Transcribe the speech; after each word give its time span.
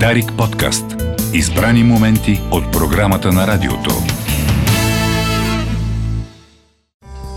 Дарик 0.00 0.32
подкаст. 0.38 0.84
Избрани 1.32 1.84
моменти 1.84 2.40
от 2.50 2.72
програмата 2.72 3.32
на 3.32 3.46
радиото. 3.46 3.90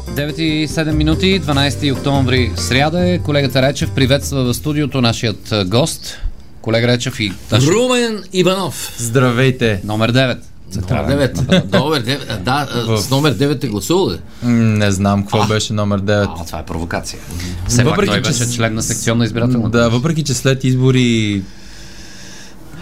9 0.10 0.40
и 0.40 0.68
7 0.68 0.92
минути, 0.92 1.42
12 1.42 1.94
октомври, 1.94 2.52
сряда 2.56 3.10
е. 3.10 3.20
Колегата 3.20 3.62
Речев 3.62 3.92
приветства 3.92 4.44
в 4.44 4.54
студиото 4.54 5.02
нашият 5.02 5.52
а, 5.52 5.66
гост. 5.66 6.18
Колега 6.62 6.88
Речев 6.88 7.20
и 7.20 7.34
наш... 7.52 7.68
Румен 7.68 8.24
Иванов. 8.34 8.96
Здравейте! 8.98 9.82
номер 9.84 10.12
9. 10.12 10.38
Номер 10.76 11.32
9. 11.34 11.74
Номер 11.80 12.04
9. 12.04 12.38
Да, 12.38 12.68
а, 12.90 12.98
с 12.98 13.10
номер 13.10 13.38
9 13.38 13.64
е 13.64 13.68
гласувал 13.68 14.12
ли? 14.12 14.18
Не 14.50 14.92
знам 14.92 15.22
какво 15.22 15.48
беше 15.48 15.74
номер 15.74 16.02
9. 16.02 16.28
А, 16.40 16.46
това 16.46 16.60
е 16.60 16.66
провокация. 16.66 17.20
Все 17.68 17.84
пак 17.84 17.90
Въпреки, 17.90 18.12
той 18.12 18.22
че 18.22 18.30
беше 18.30 18.56
член 18.56 18.74
на 18.74 18.84
секционна 18.84 19.26
избирателна. 19.26 19.70
Да, 19.70 19.90
въпреки 19.90 20.24
че 20.24 20.34
след 20.34 20.64
избори 20.64 21.42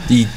и 0.09 0.27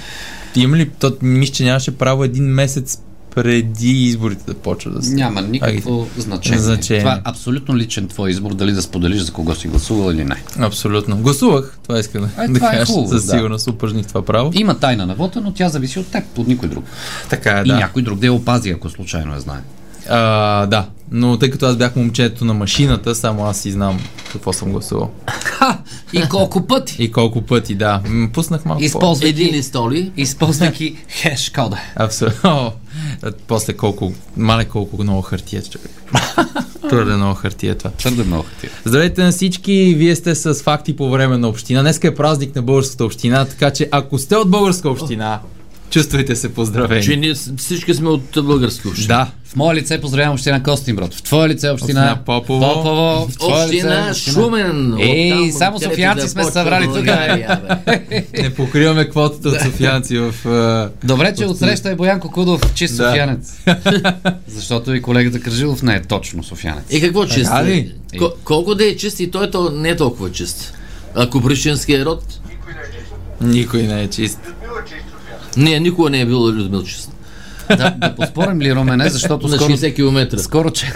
има 0.57 0.77
ли, 0.77 0.91
то, 1.01 1.17
мисля, 1.23 1.55
че 1.55 1.65
нямаше 1.65 1.91
право 1.91 2.25
един 2.25 2.45
месец 2.45 2.99
преди 3.35 4.05
изборите 4.05 4.45
да 4.47 4.55
почва 4.55 4.91
да 4.91 5.03
се... 5.03 5.15
Няма 5.15 5.43
никакво 5.43 6.07
значение. 6.17 6.59
Значение. 6.59 7.03
Това 7.03 7.15
е 7.15 7.21
абсолютно 7.25 7.77
личен 7.77 8.09
твой 8.09 8.31
избор, 8.31 8.55
дали 8.55 8.73
да 8.73 8.83
споделиш 8.83 9.21
за 9.21 9.33
кого 9.33 9.55
си 9.55 9.69
гласувал 9.69 10.13
или 10.13 10.25
не. 10.25 10.43
Абсолютно. 10.59 11.17
Гласувах, 11.17 11.79
това 11.83 11.99
искам 11.99 12.23
да, 12.37 12.45
Е, 12.45 12.49
да 12.49 12.57
е 12.59 12.61
кажа. 12.61 12.87
хубаво, 12.87 13.09
Със 13.09 13.25
да. 13.27 13.33
сигурност 13.33 13.67
упражних 13.69 14.07
това 14.07 14.25
право. 14.25 14.51
Има 14.55 14.79
тайна 14.79 15.07
на 15.07 15.15
вота, 15.15 15.41
но 15.41 15.53
тя 15.53 15.69
зависи 15.69 15.99
от 15.99 16.07
теб, 16.07 16.25
от 16.39 16.49
никой 16.49 16.69
друг. 16.69 16.85
Така 17.31 17.59
е, 17.59 17.63
И 17.63 17.69
да. 17.69 17.77
някой 17.77 18.03
друг 18.03 18.19
да 18.19 18.27
я 18.27 18.33
опази, 18.33 18.71
ако 18.71 18.89
случайно 18.91 19.35
я 19.35 19.41
знае. 19.41 19.61
А, 20.09 20.67
да, 20.67 20.87
но 21.11 21.39
тъй 21.39 21.51
като 21.51 21.67
аз 21.67 21.77
бях 21.77 21.97
момчето 21.97 22.45
на 22.45 22.55
машината, 22.55 23.15
само 23.15 23.45
аз 23.45 23.61
си 23.61 23.71
знам 23.71 24.01
какво 24.33 24.53
съм 24.53 24.73
гласувал. 24.73 25.11
Ха! 25.45 25.79
И 26.13 26.23
колко 26.29 26.67
пъти? 26.67 27.03
И 27.03 27.13
колко 27.13 27.43
пъти, 27.43 27.75
да. 27.75 28.01
М, 28.07 28.29
Пуснах 28.33 28.65
малко 28.65 28.79
по... 28.79 28.85
Използвайки, 28.85 29.43
Един 29.43 29.55
ли 29.55 29.63
столи? 29.63 30.13
използвайки 30.17 30.97
хеш 31.09 31.51
кода. 31.51 31.79
Абсолютно. 31.97 32.73
После 33.47 33.73
колко, 33.73 34.13
мале 34.37 34.65
колко 34.65 35.03
много 35.03 35.23
хартия, 35.23 35.63
човек. 35.63 35.91
Твърде 36.89 37.13
много 37.17 37.35
хартия 37.35 37.73
е 37.73 37.75
това. 37.75 37.91
Твърде 37.91 38.23
много 38.25 38.43
хартия. 38.43 38.71
Здравейте 38.85 39.23
на 39.23 39.31
всички, 39.33 39.95
вие 39.99 40.17
сте 40.17 40.35
с 40.35 40.55
факти 40.55 40.97
по 40.97 41.11
време 41.11 41.39
на 41.39 41.49
община. 41.49 41.81
Днеска 41.83 42.09
е 42.09 42.15
празник 42.15 42.57
на 42.57 42.63
българската 42.63 43.05
община, 43.05 43.45
така 43.45 43.71
че 43.71 43.89
ако 43.91 44.19
сте 44.19 44.37
от 44.37 44.51
българска 44.51 44.91
община, 44.91 45.41
чувствайте 45.91 46.37
се 46.37 46.55
поздравени. 46.55 47.03
Че 47.03 47.17
ние 47.17 47.35
всички 47.57 47.95
сме 47.95 48.09
от 48.09 48.23
български 48.37 48.89
общини. 48.89 49.07
Да, 49.09 49.31
В 49.45 49.57
мое 49.57 49.75
лице 49.75 50.01
поздравявам 50.01 50.35
община 50.35 50.63
Костинброд. 50.63 51.15
В 51.15 51.23
твое 51.23 51.49
лице 51.49 51.71
община, 51.71 52.01
Община 52.03 52.19
Попово. 52.27 52.61
Попово. 52.65 53.27
В 53.27 53.39
твое 53.39 53.65
Община 53.65 54.07
лице 54.11 54.21
Шумен. 54.23 54.97
Ей, 55.01 55.53
само 55.53 55.81
софиянци 55.81 56.29
сме 56.29 56.45
събрали 56.45 56.85
тук, 56.87 57.05
не 58.35 58.51
покриваме 58.51 59.05
квотата 59.07 59.49
от 59.49 59.61
софиянци 59.61 60.19
в... 60.19 60.35
а, 60.47 60.91
Добре, 61.05 61.35
че 61.35 61.47
отсреща 61.47 61.91
е 61.91 61.95
Боян 61.95 62.21
Кокудов, 62.21 62.75
чист 62.75 62.97
Да. 62.97 63.05
софиянец. 63.05 63.53
Защото 64.49 64.95
и 64.95 65.03
колегата 65.03 65.41
Кръжилов 65.41 65.83
не 65.83 65.95
е 65.95 66.03
точно 66.03 66.45
софиянец. 66.45 66.85
И 66.91 67.01
какво 67.01 67.27
чист? 67.27 67.45
Така 67.45 67.65
ли? 67.65 67.93
Ко- 68.13 68.35
колко 68.45 68.75
да 68.75 68.85
е 68.85 68.97
чист 68.97 69.21
и 69.21 69.31
той 69.31 69.51
то 69.51 69.71
не 69.71 69.89
е 69.89 69.97
толкова 69.97 70.33
чист. 70.33 70.73
Ако 71.15 71.41
прищинския 71.41 72.05
род, 72.05 72.23
Никой 73.41 73.83
не 73.83 74.03
е 74.03 74.09
чист. 74.09 74.39
не, 74.43 74.69
никога 75.59 76.11
не 76.11 76.21
е 76.21 76.27
бил 76.27 76.49
Людмил 76.49 76.83
чист. 76.83 77.13
Да, 77.69 77.91
да 77.91 78.15
поспорим 78.15 78.61
ли, 78.61 78.75
Румене, 78.75 79.09
защото 79.11 79.49
На 79.49 79.57
скоро, 79.57 79.73
60 79.73 79.95
км. 79.95 80.39
скоро, 80.39 80.71
че, 80.71 80.93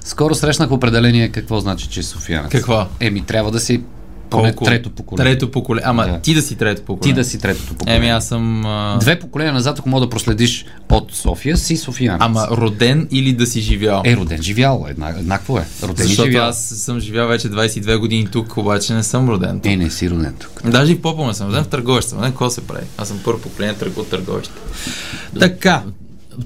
скоро 0.00 0.34
срещнах 0.34 0.70
определение 0.70 1.28
какво 1.28 1.60
значи 1.60 1.88
чист 1.88 2.08
софиянец. 2.08 2.50
Какво? 2.52 2.86
Еми, 3.00 3.20
трябва 3.20 3.50
да 3.50 3.60
си 3.60 3.80
поне 4.30 4.48
Колко? 4.48 4.64
трето 4.64 4.90
поколение. 4.90 5.32
Трето 5.32 5.50
поколение. 5.50 5.84
Ама 5.88 6.04
Да. 6.06 6.20
ти 6.20 6.34
да 6.34 6.42
си 6.42 6.56
трето 6.56 6.80
Ти 6.80 6.86
поколение. 6.86 7.14
да 7.14 7.24
си 7.24 7.38
третото 7.38 7.74
поколение. 7.74 7.96
Еми 7.98 8.08
аз 8.08 8.28
съм... 8.28 8.66
А... 8.66 8.98
Две 9.00 9.18
поколения 9.18 9.54
назад, 9.54 9.78
ако 9.78 9.88
мога 9.88 10.06
да 10.06 10.10
проследиш 10.10 10.64
от 10.90 11.14
София, 11.14 11.56
си 11.56 11.76
софиянец. 11.76 12.20
Ама 12.22 12.48
роден 12.50 13.08
или 13.10 13.32
да 13.32 13.46
си 13.46 13.60
живял? 13.60 14.02
Е, 14.04 14.16
роден 14.16 14.42
живял. 14.42 14.86
Една, 14.88 15.08
еднакво 15.08 15.58
е. 15.58 15.66
Роден 15.82 16.06
Защото 16.06 16.30
живял. 16.30 16.48
аз 16.48 16.58
съм 16.58 17.00
живял 17.00 17.28
вече 17.28 17.48
22 17.50 17.98
години 17.98 18.26
тук, 18.32 18.56
обаче 18.56 18.94
не 18.94 19.02
съм 19.02 19.28
роден 19.28 19.60
тук. 19.60 19.72
Е, 19.72 19.76
не 19.76 19.90
си 19.90 20.10
роден 20.10 20.34
тук. 20.38 20.70
Даже 20.70 20.92
и 20.92 21.00
не 21.18 21.34
съм 21.34 21.48
роден, 21.48 21.64
в 21.64 21.68
Търговище. 21.68 22.14
Не, 22.14 22.22
какво 22.22 22.50
се 22.50 22.60
прави? 22.60 22.84
Аз 22.98 23.08
съм 23.08 23.20
първо 23.24 23.40
поколение 23.40 23.74
търго 23.74 24.00
от 24.00 24.10
Търговище. 24.10 24.52
Така, 25.40 25.82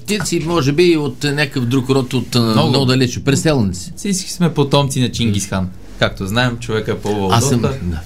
Ти 0.06 0.18
си, 0.24 0.40
може 0.46 0.72
би, 0.72 0.96
от 0.96 1.22
някакъв 1.22 1.64
друг 1.66 1.90
род, 1.90 2.12
от 2.14 2.34
много, 2.34 2.50
Много. 2.50 2.68
много 2.68 2.84
далече. 2.84 3.24
Преселници. 3.24 3.92
всички 3.96 4.32
сме 4.32 4.54
потомци 4.54 5.00
на 5.00 5.12
Чингисхан. 5.12 5.68
Както 6.00 6.26
знаем, 6.26 6.58
човека 6.58 6.92
е 6.92 6.98
по 6.98 7.28
Аз 7.32 7.48
съм... 7.48 7.60
доста. 7.60 7.78
Да. 7.82 8.00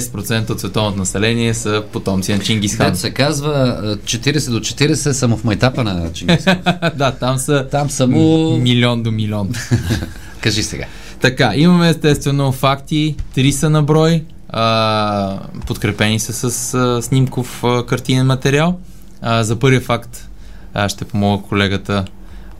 10% 0.00 0.50
от 0.50 0.60
световното 0.60 0.98
население 0.98 1.54
са 1.54 1.84
потомци 1.92 2.32
на 2.32 2.38
Чингисхан. 2.38 2.86
Дето 2.86 2.98
се 2.98 3.10
казва 3.10 3.78
а, 3.82 3.96
40 3.96 4.50
до 4.50 4.60
40 4.60 4.94
съм 4.94 5.36
в 5.36 5.44
майтапа 5.44 5.84
на 5.84 6.12
Чингис. 6.12 6.44
да, 6.96 7.12
там 7.20 7.38
са 7.38 7.68
Там 7.70 7.90
само... 7.90 8.56
милион 8.56 9.02
до 9.02 9.10
милион. 9.10 9.52
Кажи 10.40 10.62
сега. 10.62 10.84
така, 11.20 11.52
имаме 11.54 11.88
естествено 11.88 12.52
факти, 12.52 13.16
три 13.34 13.52
са 13.52 13.70
на 13.70 13.82
брой, 13.82 14.24
а, 14.48 15.38
подкрепени 15.66 16.18
са 16.18 16.50
с 16.50 16.74
а, 16.74 17.02
снимков 17.02 17.64
а, 17.64 17.86
картинен 17.86 18.26
материал. 18.26 18.78
А, 19.22 19.44
за 19.44 19.58
първия 19.58 19.80
факт 19.80 20.28
а, 20.74 20.88
ще 20.88 21.04
помога 21.04 21.42
колегата, 21.42 22.04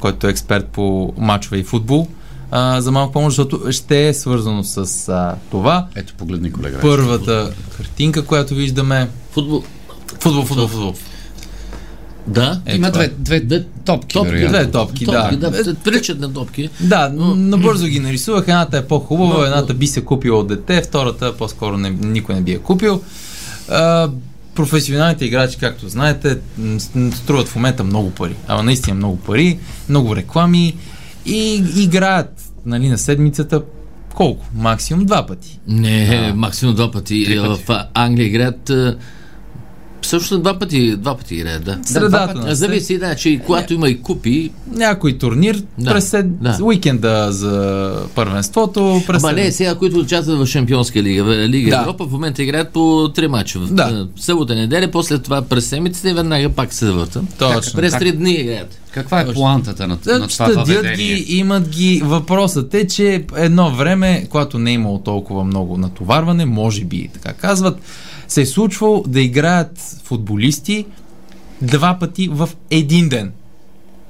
който 0.01 0.27
е 0.27 0.31
експерт 0.31 0.67
по 0.67 1.15
мачове 1.19 1.59
и 1.59 1.65
футбол. 1.65 2.09
А, 2.55 2.81
за 2.81 2.91
малко 2.91 3.13
помощ, 3.13 3.37
защото 3.37 3.73
ще 3.73 4.09
е 4.09 4.15
свързано 4.15 4.65
с 4.65 5.09
а, 5.09 5.35
това. 5.51 5.87
Ето, 5.95 6.15
погледни, 6.19 6.53
колега. 6.53 6.79
Първата 6.81 7.53
картинка, 7.77 8.25
която 8.25 8.55
виждаме. 8.55 9.09
Футбол. 9.31 9.63
Футбол, 10.21 10.45
футбол, 10.45 10.69
футбол. 10.69 10.95
Да. 12.27 12.61
Е, 12.67 12.77
Има 12.77 12.87
е. 12.87 12.91
две, 12.91 13.09
две 13.19 13.41
Две 13.41 13.65
топки, 13.85 14.15
Топки, 14.15 14.31
вероятно. 14.31 14.59
Две 14.59 14.71
топки, 14.71 15.05
да. 15.05 15.23
Топки, 15.23 15.37
да. 15.37 15.51
да. 15.51 15.75
Приличат 15.75 16.21
на 16.21 16.33
топки. 16.33 16.71
Да, 16.81 17.09
н- 17.09 17.35
набързо 17.37 17.87
ги 17.87 18.01
нарисувах. 18.01 18.43
Едната 18.49 18.79
е 18.79 18.87
по-хубава, 18.87 19.39
Но- 19.39 19.45
едната 19.45 19.75
би 19.75 19.87
се 19.87 20.05
купила 20.05 20.39
от 20.39 20.49
дете, 20.49 20.83
втората 20.83 21.37
по-скоро 21.37 21.79
не, 21.79 21.91
никой 21.91 22.35
не 22.35 22.41
би 22.41 22.53
я 22.53 22.61
купил. 22.61 23.03
А, 23.69 24.11
професионалните 24.55 25.25
играчи, 25.25 25.57
както 25.61 25.89
знаете, 25.89 26.39
струват 27.15 27.49
в 27.49 27.57
момента 27.57 27.85
много 27.85 28.11
пари. 28.11 28.35
Ама 28.49 28.63
наистина 28.63 28.95
много 28.97 29.17
пари, 29.17 29.59
много 29.89 30.17
реклами 30.17 30.77
и 31.27 31.65
играят 31.77 32.42
нали, 32.67 32.89
на 32.89 32.99
седмицата 32.99 33.63
колко? 34.15 34.47
Максимум 34.55 35.07
два 35.07 35.27
пъти. 35.27 35.61
Не, 35.69 36.33
максимум 36.37 36.75
два 36.75 36.91
пъти. 36.91 37.25
Пъти. 37.25 37.65
В 37.69 37.87
Англия 37.95 38.27
играят 38.27 38.71
Също 40.03 40.39
два 40.39 40.59
пъти, 40.59 40.97
два 40.97 41.17
пъти 41.17 41.35
играят, 41.35 41.65
да. 41.65 41.79
Средата 41.85 42.35
на 42.35 42.55
Зависи, 42.55 42.99
да, 42.99 43.15
че 43.15 43.29
и 43.29 43.39
когато 43.39 43.75
има 43.75 43.89
и 43.89 44.03
купи, 44.03 44.51
някой 44.75 45.19
турнир 45.19 45.63
Да, 45.79 45.93
през 45.93 46.09
сед... 46.09 46.43
да. 46.43 46.59
уикенда 46.63 47.29
за 47.31 47.97
първенството. 48.15 49.03
През 49.07 49.25
Ама 49.25 49.33
не, 49.33 49.53
сега, 49.53 49.75
които 49.75 49.99
участват 49.99 50.39
в 50.39 50.47
Шампионска 50.47 51.03
лига, 51.03 51.25
в 51.25 51.49
Лига 51.49 51.71
Да. 51.71 51.77
Европа, 51.77 52.05
в 52.05 52.13
момента 52.13 52.43
играят 52.43 52.69
по 52.69 53.11
три 53.15 53.29
мача. 53.29 53.59
Да. 53.59 54.07
в 54.17 54.25
събота, 54.25 54.55
неделя, 54.55 54.89
после 54.93 55.19
това 55.19 55.43
през 55.43 55.67
седмицата 55.67 56.11
и 56.11 56.13
веднага 56.13 56.49
пак 56.51 56.73
се 56.73 56.87
завъртам. 56.87 57.29
Точно. 57.39 57.73
През 57.77 57.99
три 57.99 58.13
дни 58.13 58.33
играят. 58.33 58.79
Каква 58.91 59.21
е 59.21 59.33
плантата 59.33 59.89
на, 59.89 59.99
на 60.07 60.29
това 60.29 60.47
въведение? 60.47 60.97
ги, 60.97 61.37
имат 61.37 61.69
ги. 61.69 62.03
Въпросът 62.05 62.75
е, 62.75 62.87
че 62.87 63.25
едно 63.37 63.71
време, 63.71 64.27
когато 64.31 64.59
не 64.59 64.71
е 64.71 64.75
имало 64.75 64.99
толкова 64.99 65.45
много 65.45 65.77
натоварване, 65.79 66.45
може 66.45 66.85
би 66.85 67.09
така 67.13 67.33
казват, 67.33 67.79
се 68.29 68.41
е 68.41 68.47
случвало 68.47 69.05
да 69.07 69.21
играят 69.21 69.79
футболисти 70.05 70.87
два 71.63 71.99
пъти 72.01 72.29
в 72.29 72.51
един 72.71 73.09
ден. 73.09 73.33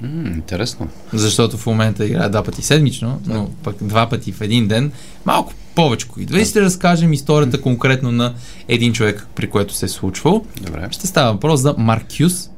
М, 0.03 0.27
интересно. 0.27 0.89
Защото 1.13 1.59
в 1.59 1.67
момента 1.67 2.07
играят 2.07 2.33
два 2.33 2.43
пъти 2.43 2.63
седмично, 2.63 3.21
но 3.27 3.51
пък 3.63 3.77
два 3.81 4.09
пъти 4.09 4.33
в 4.33 4.41
един 4.41 4.69
ден, 4.69 4.93
малко 5.25 5.53
повече 5.75 6.07
идва. 6.19 6.41
И 6.41 6.45
ще 6.45 6.61
разкажем 6.61 7.13
историята 7.13 7.61
конкретно 7.61 8.13
на 8.13 8.35
един 8.69 8.93
човек, 8.93 9.27
при 9.35 9.51
което 9.51 9.75
се 9.75 9.87
е 9.87 9.89
случвало. 9.89 10.45
Добре. 10.61 10.89
Ще 10.91 11.07
става 11.07 11.33
въпрос 11.33 11.61
за 11.61 11.75
Маркюс, 11.79 12.51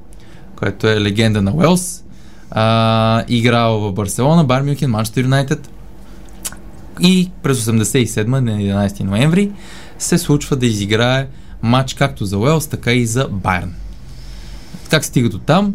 който 0.56 0.88
е 0.88 1.00
легенда 1.00 1.43
на 1.43 1.55
Уелс. 1.55 2.05
А, 2.50 3.25
играл 3.28 3.81
в 3.81 3.93
Барселона, 3.93 4.44
Бар 4.44 4.62
Мюнхен, 4.62 4.90
Манчестър 4.90 5.23
Юнайтед. 5.23 5.70
И 7.00 7.31
през 7.43 7.64
87 7.64 8.26
на 8.26 8.40
11 8.40 9.00
ноември 9.00 9.50
се 9.99 10.19
случва 10.19 10.56
да 10.56 10.67
изиграе 10.67 11.26
матч 11.64 11.94
както 11.94 12.25
за 12.25 12.38
Уелс, 12.38 12.66
така 12.66 12.93
и 12.93 13.06
за 13.06 13.28
Байерн. 13.31 13.75
Как 14.90 15.05
стига 15.05 15.28
до 15.28 15.38
там? 15.38 15.75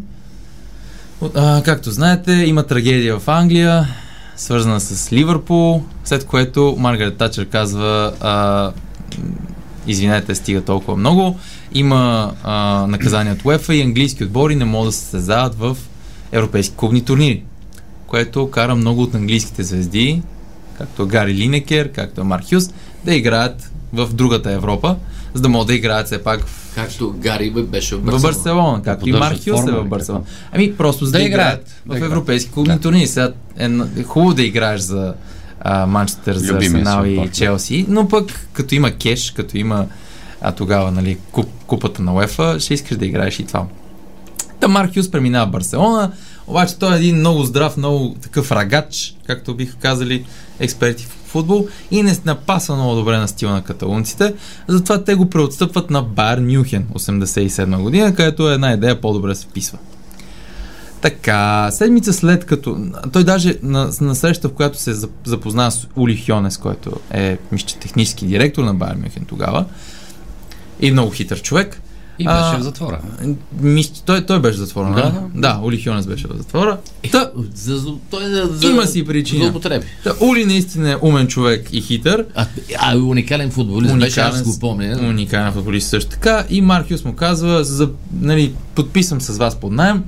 А, 1.35 1.63
както 1.63 1.91
знаете, 1.91 2.31
има 2.31 2.63
трагедия 2.63 3.19
в 3.19 3.27
Англия, 3.27 3.87
свързана 4.35 4.79
с 4.79 5.13
Ливърпул, 5.13 5.83
след 6.05 6.25
което 6.25 6.75
Маргарет 6.79 7.17
Тачер 7.17 7.49
казва 7.49 8.13
а, 8.19 8.71
извинете, 9.87 10.35
стига 10.35 10.61
толкова 10.61 10.97
много. 10.97 11.39
Има 11.73 12.33
а, 12.43 12.85
наказания 12.87 13.33
от 13.33 13.45
УЕФА 13.45 13.75
и 13.75 13.81
английски 13.81 14.23
отбори 14.23 14.55
не 14.55 14.65
могат 14.65 14.87
да 14.87 14.91
се 14.91 14.99
състезават 14.99 15.55
в 15.55 15.77
европейски 16.31 16.75
клубни 16.75 17.05
турнири, 17.05 17.43
което 18.07 18.51
кара 18.51 18.75
много 18.75 19.01
от 19.01 19.15
английските 19.15 19.63
звезди, 19.63 20.21
както 20.77 21.07
Гари 21.07 21.33
Линекер, 21.33 21.91
както 21.91 22.25
Марк 22.25 22.45
да 23.05 23.15
играят 23.15 23.71
в 23.93 24.13
другата 24.13 24.51
Европа, 24.51 24.95
за 25.33 25.41
да 25.41 25.49
могат 25.49 25.67
да 25.67 25.73
играят 25.73 26.05
все 26.05 26.23
пак 26.23 26.45
в 26.45 26.75
Както 26.75 27.15
Гари 27.17 27.51
бе 27.51 27.61
беше 27.61 27.95
в 27.95 27.99
в 27.99 28.01
Барселона. 28.01 28.21
Барселона, 28.21 28.81
както 28.83 29.09
и 29.09 29.11
Марк 29.11 29.37
Хюс 29.37 29.67
е 29.67 29.71
в 29.71 29.83
ли, 29.83 29.87
Барселона. 29.87 30.23
Ами 30.51 30.75
просто 30.75 31.05
за 31.05 31.11
Да 31.11 31.17
да, 31.17 31.23
играят, 31.23 31.75
да 31.85 31.99
в 31.99 32.03
европейски 32.03 32.51
клубни 32.51 32.73
Да. 32.73 32.79
турнири. 32.79 33.07
Сега 33.07 33.31
е, 33.57 33.69
е 33.97 34.03
хубаво 34.03 34.33
да 34.33 34.43
играеш 34.43 34.81
за 34.81 35.13
Манчестър, 35.87 36.35
за 36.35 36.57
Арсенал 36.57 37.05
и. 37.05 37.29
Челси, 37.33 37.85
но 37.89 38.07
пък 38.07 38.47
като 38.53 38.75
има 38.75 38.91
кеш, 38.91 39.31
като 39.31 39.57
има 39.57 39.85
а 40.41 40.51
тогава 40.51 40.91
нали, 40.91 41.17
куп, 41.31 41.47
купата 41.67 42.01
на 42.01 42.13
УЕФА, 42.13 42.59
ще 42.59 42.73
искаш 42.73 42.97
да 42.97 43.05
играеш 43.05 43.39
и 43.39 43.45
това. 43.45 43.65
Та 44.59 44.67
Марк 44.67 44.93
Хюс 44.93 45.11
преминава 45.11 45.47
в 45.47 45.51
Барселона, 45.51 46.11
обаче 46.49 46.75
той 46.75 46.93
е 46.95 46.97
един 46.97 47.15
много 47.15 47.43
здрав, 47.43 47.77
много 47.77 48.15
такъв 48.21 48.51
рагач, 48.51 49.15
както 49.27 49.55
биха 49.55 49.75
казали 49.75 50.25
експерти 50.59 51.05
в 51.05 51.29
футбол 51.29 51.67
и 51.91 52.03
не 52.03 52.17
напасва 52.25 52.75
много 52.75 52.95
добре 52.95 53.17
на 53.17 53.27
стила 53.27 53.51
на 53.51 53.63
каталунците, 53.63 54.33
затова 54.67 55.03
те 55.03 55.15
го 55.15 55.29
преотстъпват 55.29 55.89
на 55.89 56.01
Бар 56.01 56.39
Мюхен 56.39 56.87
87 56.93 57.81
година, 57.81 58.15
където 58.15 58.49
една 58.49 58.73
идея 58.73 59.01
по-добре 59.01 59.35
се 59.35 59.45
вписва. 59.45 59.77
Така, 61.01 61.69
седмица 61.71 62.13
след 62.13 62.45
като... 62.45 62.77
Той 63.13 63.23
даже 63.23 63.55
на, 63.63 63.89
на 64.01 64.15
среща, 64.15 64.49
в 64.49 64.53
която 64.53 64.79
се 64.79 64.93
зап- 64.93 65.25
запозна 65.25 65.71
с 65.71 65.87
Ули 65.95 66.23
Хьонес, 66.25 66.57
който 66.57 66.91
е, 67.11 67.37
мисля, 67.51 67.67
че 67.67 67.77
технически 67.77 68.25
директор 68.25 68.63
на 68.63 68.73
Байер 68.73 68.95
Мюхен 68.95 69.25
тогава, 69.25 69.65
и 70.79 70.91
много 70.91 71.11
хитър 71.11 71.41
човек, 71.41 71.81
И 72.19 72.25
беше 72.25 72.37
А, 72.37 72.57
в 72.57 72.61
затвора. 72.61 72.99
мисля, 73.61 73.93
той, 74.05 74.25
той 74.25 74.39
беше 74.41 74.55
в 74.55 74.59
затвора, 74.59 74.89
Да, 74.89 75.01
да? 75.01 75.21
да. 75.35 75.59
Ули 75.63 75.83
Хьонес 75.83 76.07
беше 76.07 76.27
в 76.27 76.37
затвора. 76.37 76.77
Та, 77.11 77.31
За, 77.53 77.77
за, 77.77 77.93
той 78.11 78.23
е 78.23 78.29
за, 78.29 78.49
за, 78.53 78.67
Има 78.67 78.85
си 78.85 79.05
причина. 79.05 79.43
За 79.43 79.49
употреби. 79.49 79.85
та, 80.03 80.13
Ули 80.21 80.45
наистина 80.45 80.91
е 80.91 80.95
умен 81.01 81.27
човек 81.27 81.69
и 81.71 81.81
хитър, 81.81 82.25
А, 82.35 82.45
а 82.79 82.97
уникален 82.97 83.51
футболист 83.51 83.97
беше, 83.97 84.19
аз 84.19 84.43
го 84.43 84.59
помня. 84.59 84.99
Уникален 85.01 85.53
футболист 85.53 85.89
също 85.89 86.09
така. 86.09 86.45
И 86.49 86.61
Маркиус 86.61 87.03
му 87.05 87.13
казва, 87.15 87.63
за, 87.63 87.89
нали, 88.13 88.53
подписвам 88.75 89.21
с 89.21 89.37
вас 89.37 89.55
под 89.55 89.71
найем. 89.71 90.03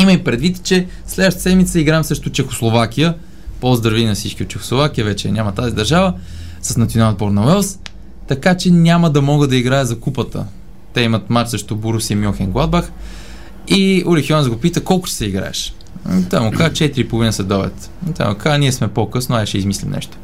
Има 0.00 0.12
и 0.12 0.24
предвид, 0.24 0.62
че 0.64 0.86
следващата 1.06 1.42
седмица 1.42 1.80
играм 1.80 2.04
срещу 2.04 2.30
Чехословакия. 2.30 3.14
Поздрави 3.60 4.04
на 4.04 4.14
всички 4.14 4.42
от 4.42 4.48
Чехословакия, 4.48 5.04
вече 5.04 5.30
няма 5.32 5.52
тази 5.52 5.74
държава, 5.74 6.14
с 6.62 6.76
национален 6.76 7.12
отбор 7.12 7.30
на 7.30 7.44
Уелс. 7.46 7.78
Така 8.28 8.56
че 8.56 8.70
няма 8.70 9.10
да 9.10 9.22
мога 9.22 9.48
да 9.48 9.56
играя 9.56 9.86
за 9.86 9.98
купата. 10.00 10.44
Те 10.94 11.02
имат 11.02 11.30
матч 11.30 11.50
срещу 11.50 11.76
Борусия 11.76 12.16
Мюнхен 12.16 12.50
Гладбах. 12.50 12.92
И 13.68 14.04
Ули 14.06 14.26
Хьонс 14.26 14.48
го 14.48 14.56
пита 14.56 14.84
колко 14.84 15.06
ще 15.06 15.16
се 15.16 15.26
играеш. 15.26 15.74
Той 16.30 16.40
му 16.40 16.50
каза 16.50 16.70
4,5 16.70 17.30
след 17.30 17.52
обед. 17.52 17.90
И 18.10 18.12
Той 18.12 18.28
му 18.28 18.34
каза, 18.34 18.58
ние 18.58 18.72
сме 18.72 18.88
по-късно, 18.88 19.36
ай 19.36 19.46
ще 19.46 19.58
измислим 19.58 19.90
нещо. 19.90 20.16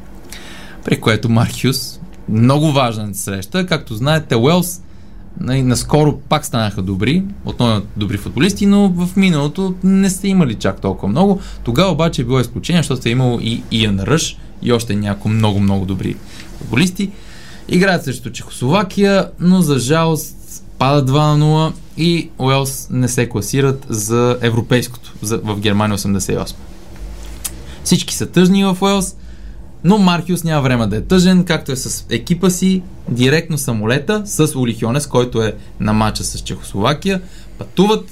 При 0.85 1.00
което 1.00 1.29
Маркиус, 1.29 2.00
много 2.29 2.73
важна 2.73 3.15
среща, 3.15 3.67
както 3.67 3.94
знаете, 3.94 4.37
Уелс 4.37 4.81
нали, 5.41 5.62
наскоро 5.62 6.19
пак 6.29 6.47
станаха 6.47 6.82
добри, 6.82 7.23
отново 7.44 7.82
добри 7.97 8.17
футболисти, 8.17 8.67
но 8.67 8.88
в 8.88 9.17
миналото 9.17 9.75
не 9.85 10.11
са 10.11 10.29
имали 10.29 10.55
чак 10.55 10.81
толкова 10.81 11.09
много. 11.09 11.41
Тогава 11.64 11.93
обаче 11.93 12.23
е 12.23 12.25
било 12.25 12.41
изключение, 12.41 12.82
защото 12.82 13.09
е 13.09 13.12
имало 13.12 13.38
и 13.43 13.62
Иан 13.71 14.00
Ръш 14.00 14.37
и 14.62 14.73
още 14.73 14.97
някои 14.97 15.32
много-много 15.32 15.87
добри 15.87 16.17
футболисти. 16.59 17.11
Играят 17.69 18.05
срещу 18.05 18.31
Чехословакия, 18.31 19.31
но 19.41 19.62
за 19.62 19.79
жалост 19.79 20.38
падат 20.79 21.11
2 21.11 21.37
на 21.37 21.45
0 21.45 21.73
и 21.97 22.31
Уелс 22.39 22.89
не 22.91 23.09
се 23.09 23.29
класират 23.29 23.87
за 23.89 24.39
европейското 24.41 25.13
за, 25.23 25.41
в 25.45 25.61
Германия 25.61 25.99
88. 25.99 26.55
Всички 27.85 28.15
са 28.15 28.27
тъжни 28.27 28.65
в 28.65 28.77
Уелс, 28.81 29.17
но 29.85 29.99
Маркиус 29.99 30.45
няма 30.45 30.63
време 30.63 30.87
да 30.87 30.97
е 30.97 31.01
тъжен, 31.01 31.45
както 31.45 31.73
е 31.73 31.77
с 31.77 32.07
екипа 32.11 32.51
си, 32.51 32.83
директно 33.09 33.59
самолета 33.59 34.23
с 34.27 34.57
Ули 34.57 34.79
Хьонес, 34.81 35.07
който 35.07 35.43
е 35.43 35.55
на 35.81 35.93
матча 35.93 36.25
с 36.25 36.39
Чехословакия, 36.39 37.23
пътуват, 37.59 38.09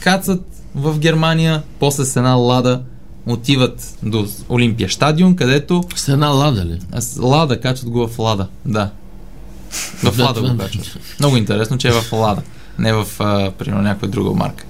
кацат 0.00 0.42
в 0.74 0.98
Германия, 0.98 1.62
после 1.80 2.04
с 2.04 2.16
една 2.16 2.34
лада 2.34 2.82
отиват 3.26 3.98
до 4.02 4.26
Олимпия 4.50 4.90
стадион, 4.90 5.36
където 5.36 5.84
С 5.96 6.08
една 6.08 6.28
лада 6.28 6.64
ли? 6.64 6.78
Лада, 7.18 7.60
качват 7.60 7.90
го 7.90 8.08
в 8.08 8.18
Лада, 8.18 8.46
да. 8.64 8.90
В 10.02 10.16
Да, 10.16 10.24
Лада 10.24 10.40
го 10.40 10.58
качват. 10.58 10.98
Много 11.20 11.36
интересно, 11.36 11.78
че 11.78 11.88
е 11.88 11.92
в 11.92 12.12
Лада, 12.12 12.42
не 12.78 12.92
в, 12.92 13.06
а, 13.18 13.50
примерно, 13.50 13.82
някоя 13.82 14.10
друга 14.10 14.30
марка. 14.30 14.64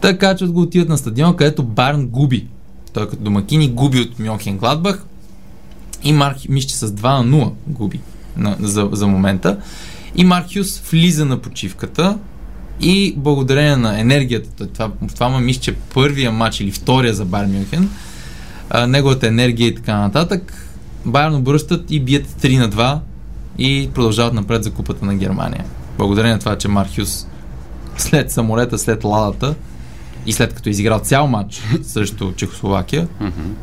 Та 0.00 0.18
качват 0.18 0.52
го, 0.52 0.60
отиват 0.60 0.88
на 0.88 0.98
стадион, 0.98 1.36
където 1.36 1.62
Барн 1.62 2.06
губи. 2.06 2.46
Той 2.92 3.08
като 3.08 3.22
домакини 3.22 3.68
губи 3.68 4.00
от 4.00 4.18
Мюнхен 4.18 4.58
Гладбах 4.58 5.04
и 6.02 6.12
Марк, 6.12 6.36
мисля, 6.48 6.68
че 6.68 6.76
с 6.76 6.88
2 6.88 7.22
на 7.22 7.36
0 7.36 7.52
губи 7.66 8.00
на, 8.36 8.56
за, 8.60 8.88
за 8.92 9.06
момента. 9.06 9.58
И 10.16 10.24
Маркиус 10.24 10.80
влиза 10.80 11.24
на 11.24 11.38
почивката 11.38 12.18
и 12.80 13.14
благодарение 13.16 13.76
на 13.76 14.00
енергията, 14.00 14.66
това, 14.66 14.90
това 15.14 15.28
ма 15.28 15.40
мисля, 15.40 15.60
че 15.60 15.74
първия 15.74 16.32
матч 16.32 16.60
или 16.60 16.70
втория 16.70 17.14
за 17.14 17.24
Бар 17.24 17.46
Мюнхен, 17.46 17.90
неговата 18.86 19.26
енергия 19.26 19.68
и 19.68 19.74
така 19.74 19.98
нататък, 19.98 20.66
Байерн 21.06 21.34
обръщат 21.34 21.90
и 21.90 22.00
бият 22.00 22.26
3 22.26 22.58
на 22.58 22.70
2 22.70 22.98
и 23.58 23.90
продължават 23.94 24.34
напред 24.34 24.64
за 24.64 24.70
купата 24.72 25.06
на 25.06 25.14
Германия. 25.14 25.64
Благодарение 25.98 26.32
на 26.32 26.38
това, 26.38 26.58
че 26.58 26.68
Мархиус 26.68 27.26
след 27.96 28.30
самолета, 28.30 28.78
след 28.78 29.04
ладата 29.04 29.54
и 30.26 30.32
след 30.32 30.54
като 30.54 30.68
е 30.68 30.72
изиграл 30.72 30.98
цял 30.98 31.26
матч 31.26 31.62
срещу 31.82 32.32
Чехословакия, 32.32 33.08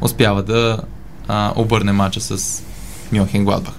успява 0.02 0.44
да 0.44 0.80
а, 1.28 1.54
обърне 1.56 1.92
матча 1.92 2.22
с 2.22 2.64
Мюнхен 3.12 3.46
Гладбах. 3.46 3.74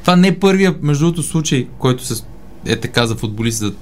Това 0.00 0.16
не 0.16 0.28
е 0.28 0.38
първия, 0.38 0.74
между 0.82 1.04
другото, 1.04 1.22
случай, 1.22 1.68
който 1.78 2.04
се 2.04 2.24
е 2.66 2.76
така 2.76 3.06
за 3.06 3.14
футболист 3.14 3.58
за 3.58 3.72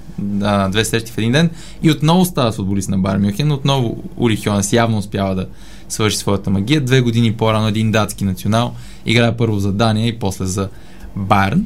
а, 0.41 0.69
две 0.69 0.85
срещи 0.85 1.11
в 1.11 1.17
един 1.17 1.31
ден 1.31 1.49
и 1.83 1.91
отново 1.91 2.25
става 2.25 2.51
футболист 2.51 2.89
на 2.89 2.97
Бар 2.97 3.17
Мюнхен, 3.17 3.51
отново 3.51 4.03
Ули 4.17 4.37
Хьонес 4.37 4.73
явно 4.73 4.97
успява 4.97 5.35
да 5.35 5.47
свърши 5.89 6.17
своята 6.17 6.49
магия. 6.49 6.81
Две 6.81 7.01
години 7.01 7.33
по-рано 7.33 7.67
един 7.67 7.91
датски 7.91 8.23
национал 8.23 8.73
играе 9.05 9.37
първо 9.37 9.59
за 9.59 9.71
Дания 9.71 10.07
и 10.07 10.19
после 10.19 10.45
за 10.45 10.69
Байерн. 11.15 11.65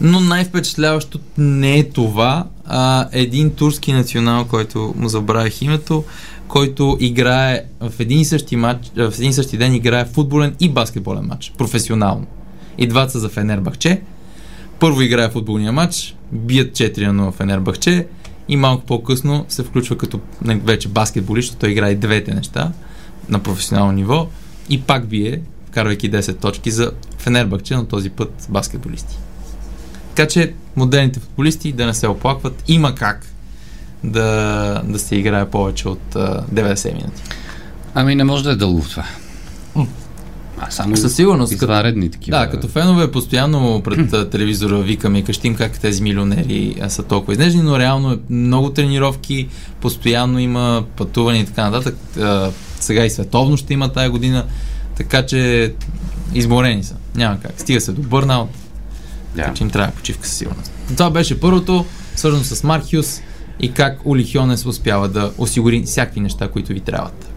Но 0.00 0.20
най-впечатляващото 0.20 1.24
не 1.38 1.78
е 1.78 1.88
това, 1.88 2.44
а 2.64 3.08
един 3.12 3.50
турски 3.50 3.92
национал, 3.92 4.44
който 4.44 4.94
му 4.96 5.08
забравих 5.08 5.62
името, 5.62 6.04
който 6.48 6.96
играе 7.00 7.62
в 7.80 7.92
един 7.98 8.20
и 8.20 8.24
същи, 8.24 8.56
матч, 8.56 8.90
в 8.96 9.14
един 9.18 9.30
и 9.30 9.32
същи 9.32 9.56
ден 9.56 9.74
играе 9.74 10.04
футболен 10.04 10.54
и 10.60 10.68
баскетболен 10.68 11.26
матч, 11.26 11.52
професионално. 11.58 12.26
И 12.78 12.86
двата 12.86 13.12
са 13.12 13.18
за 13.18 13.28
Фенербахче. 13.28 14.00
Първо 14.80 15.02
играе 15.02 15.30
футболния 15.30 15.72
матч, 15.72 16.14
бият 16.32 16.70
4 16.70 17.06
на 17.06 17.22
0 17.22 17.30
в 17.30 17.36
Фенербахче 17.36 18.06
и 18.48 18.56
малко 18.56 18.86
по-късно 18.86 19.44
се 19.48 19.62
включва 19.62 19.98
като 19.98 20.20
вече 20.42 20.88
баскетболист, 20.88 21.58
той 21.58 21.70
играе 21.70 21.94
двете 21.94 22.34
неща 22.34 22.72
на 23.28 23.38
професионално 23.38 23.92
ниво 23.92 24.28
и 24.68 24.80
пак 24.80 25.06
бие, 25.06 25.40
вкарвайки 25.66 26.10
10 26.10 26.40
точки 26.40 26.70
за 26.70 26.92
Фенербахче, 27.26 27.76
но 27.76 27.84
този 27.84 28.10
път 28.10 28.46
баскетболисти. 28.48 29.18
Така 30.14 30.28
че 30.28 30.54
модерните 30.76 31.20
футболисти 31.20 31.72
да 31.72 31.86
не 31.86 31.94
се 31.94 32.08
оплакват, 32.08 32.64
има 32.68 32.94
как 32.94 33.26
да, 34.04 34.82
да 34.84 34.98
се 34.98 35.16
играе 35.16 35.50
повече 35.50 35.88
от 35.88 36.16
а, 36.16 36.44
90 36.54 36.94
минути. 36.94 37.22
Ами 37.94 38.14
не 38.14 38.24
може 38.24 38.44
да 38.44 38.50
е 38.50 38.56
дълго 38.56 38.80
това. 38.80 39.04
А 40.58 40.70
само 40.70 40.96
Със 40.96 41.14
сигурност, 41.14 41.52
извънредни 41.52 42.10
такива. 42.10 42.38
Да, 42.38 42.50
като 42.50 42.68
фенове 42.68 43.10
постоянно 43.10 43.82
пред 43.82 44.30
телевизора 44.30 44.78
викаме 44.78 45.18
и 45.18 45.24
къщим 45.24 45.54
как 45.54 45.80
тези 45.80 46.02
милионери 46.02 46.76
са 46.88 47.02
толкова 47.02 47.32
изнежени, 47.32 47.62
но 47.62 47.78
реално 47.78 48.12
е 48.12 48.18
много 48.30 48.70
тренировки, 48.70 49.48
постоянно 49.80 50.38
има 50.38 50.84
пътуване 50.96 51.38
и 51.38 51.46
така 51.46 51.70
нататък. 51.70 51.96
Сега 52.80 53.04
и 53.04 53.10
световно 53.10 53.56
ще 53.56 53.74
има 53.74 53.92
тая 53.92 54.10
година, 54.10 54.44
така 54.96 55.26
че 55.26 55.72
изморени 56.34 56.84
са. 56.84 56.94
Няма 57.14 57.40
как. 57.40 57.52
Стига 57.56 57.80
се 57.80 57.92
до 57.92 58.02
бърнаут, 58.02 58.50
така 59.36 59.54
че 59.54 59.64
им 59.64 59.70
трябва 59.70 59.92
почивка 59.92 60.28
със 60.28 60.36
сигурност. 60.36 60.72
Това 60.96 61.10
беше 61.10 61.40
първото, 61.40 61.86
свързано 62.16 62.44
с 62.44 62.62
Маркиус 62.62 63.20
и 63.60 63.72
как 63.72 63.98
Ули 64.04 64.32
Хьонес 64.32 64.66
успява 64.66 65.08
да 65.08 65.32
осигури 65.38 65.82
всякакви 65.86 66.20
неща, 66.20 66.48
които 66.48 66.72
ви 66.72 66.80
трябват. 66.80 67.28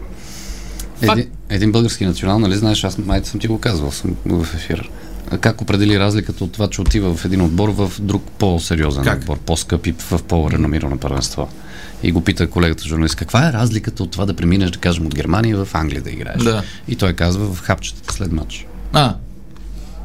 Един, 1.02 1.26
един 1.48 1.72
български 1.72 2.06
национал, 2.06 2.38
нали 2.38 2.56
знаеш, 2.56 2.84
аз 2.84 2.98
майта 2.98 3.28
съм 3.28 3.40
ти 3.40 3.46
го 3.46 3.58
казвал 3.58 3.92
съм 3.92 4.16
в 4.26 4.46
ефир. 4.54 4.90
Как 5.40 5.60
определи 5.60 5.98
разликата 5.98 6.44
от 6.44 6.52
това, 6.52 6.68
че 6.70 6.80
отива 6.80 7.14
в 7.14 7.24
един 7.24 7.40
отбор 7.40 7.68
в 7.68 7.92
друг 8.00 8.22
по-сериозен 8.38 9.04
Как? 9.04 9.18
отбор, 9.18 9.38
по-скъп 9.38 9.86
и 9.86 9.94
в 9.98 10.22
по-реномирано 10.22 10.98
първенство? 10.98 11.48
И 12.02 12.12
го 12.12 12.20
пита 12.20 12.46
колегата 12.50 12.84
журналист, 12.84 13.14
каква 13.16 13.48
е 13.48 13.52
разликата 13.52 14.02
от 14.02 14.10
това 14.10 14.26
да 14.26 14.36
преминеш, 14.36 14.70
да 14.70 14.78
кажем, 14.78 15.06
от 15.06 15.14
Германия 15.14 15.64
в 15.64 15.74
Англия 15.74 16.02
да 16.02 16.10
играеш? 16.10 16.42
Да. 16.42 16.62
И 16.88 16.96
той 16.96 17.12
казва 17.12 17.54
в 17.54 17.60
хапчетата 17.60 18.14
след 18.14 18.32
матч. 18.32 18.66
А, 18.92 19.14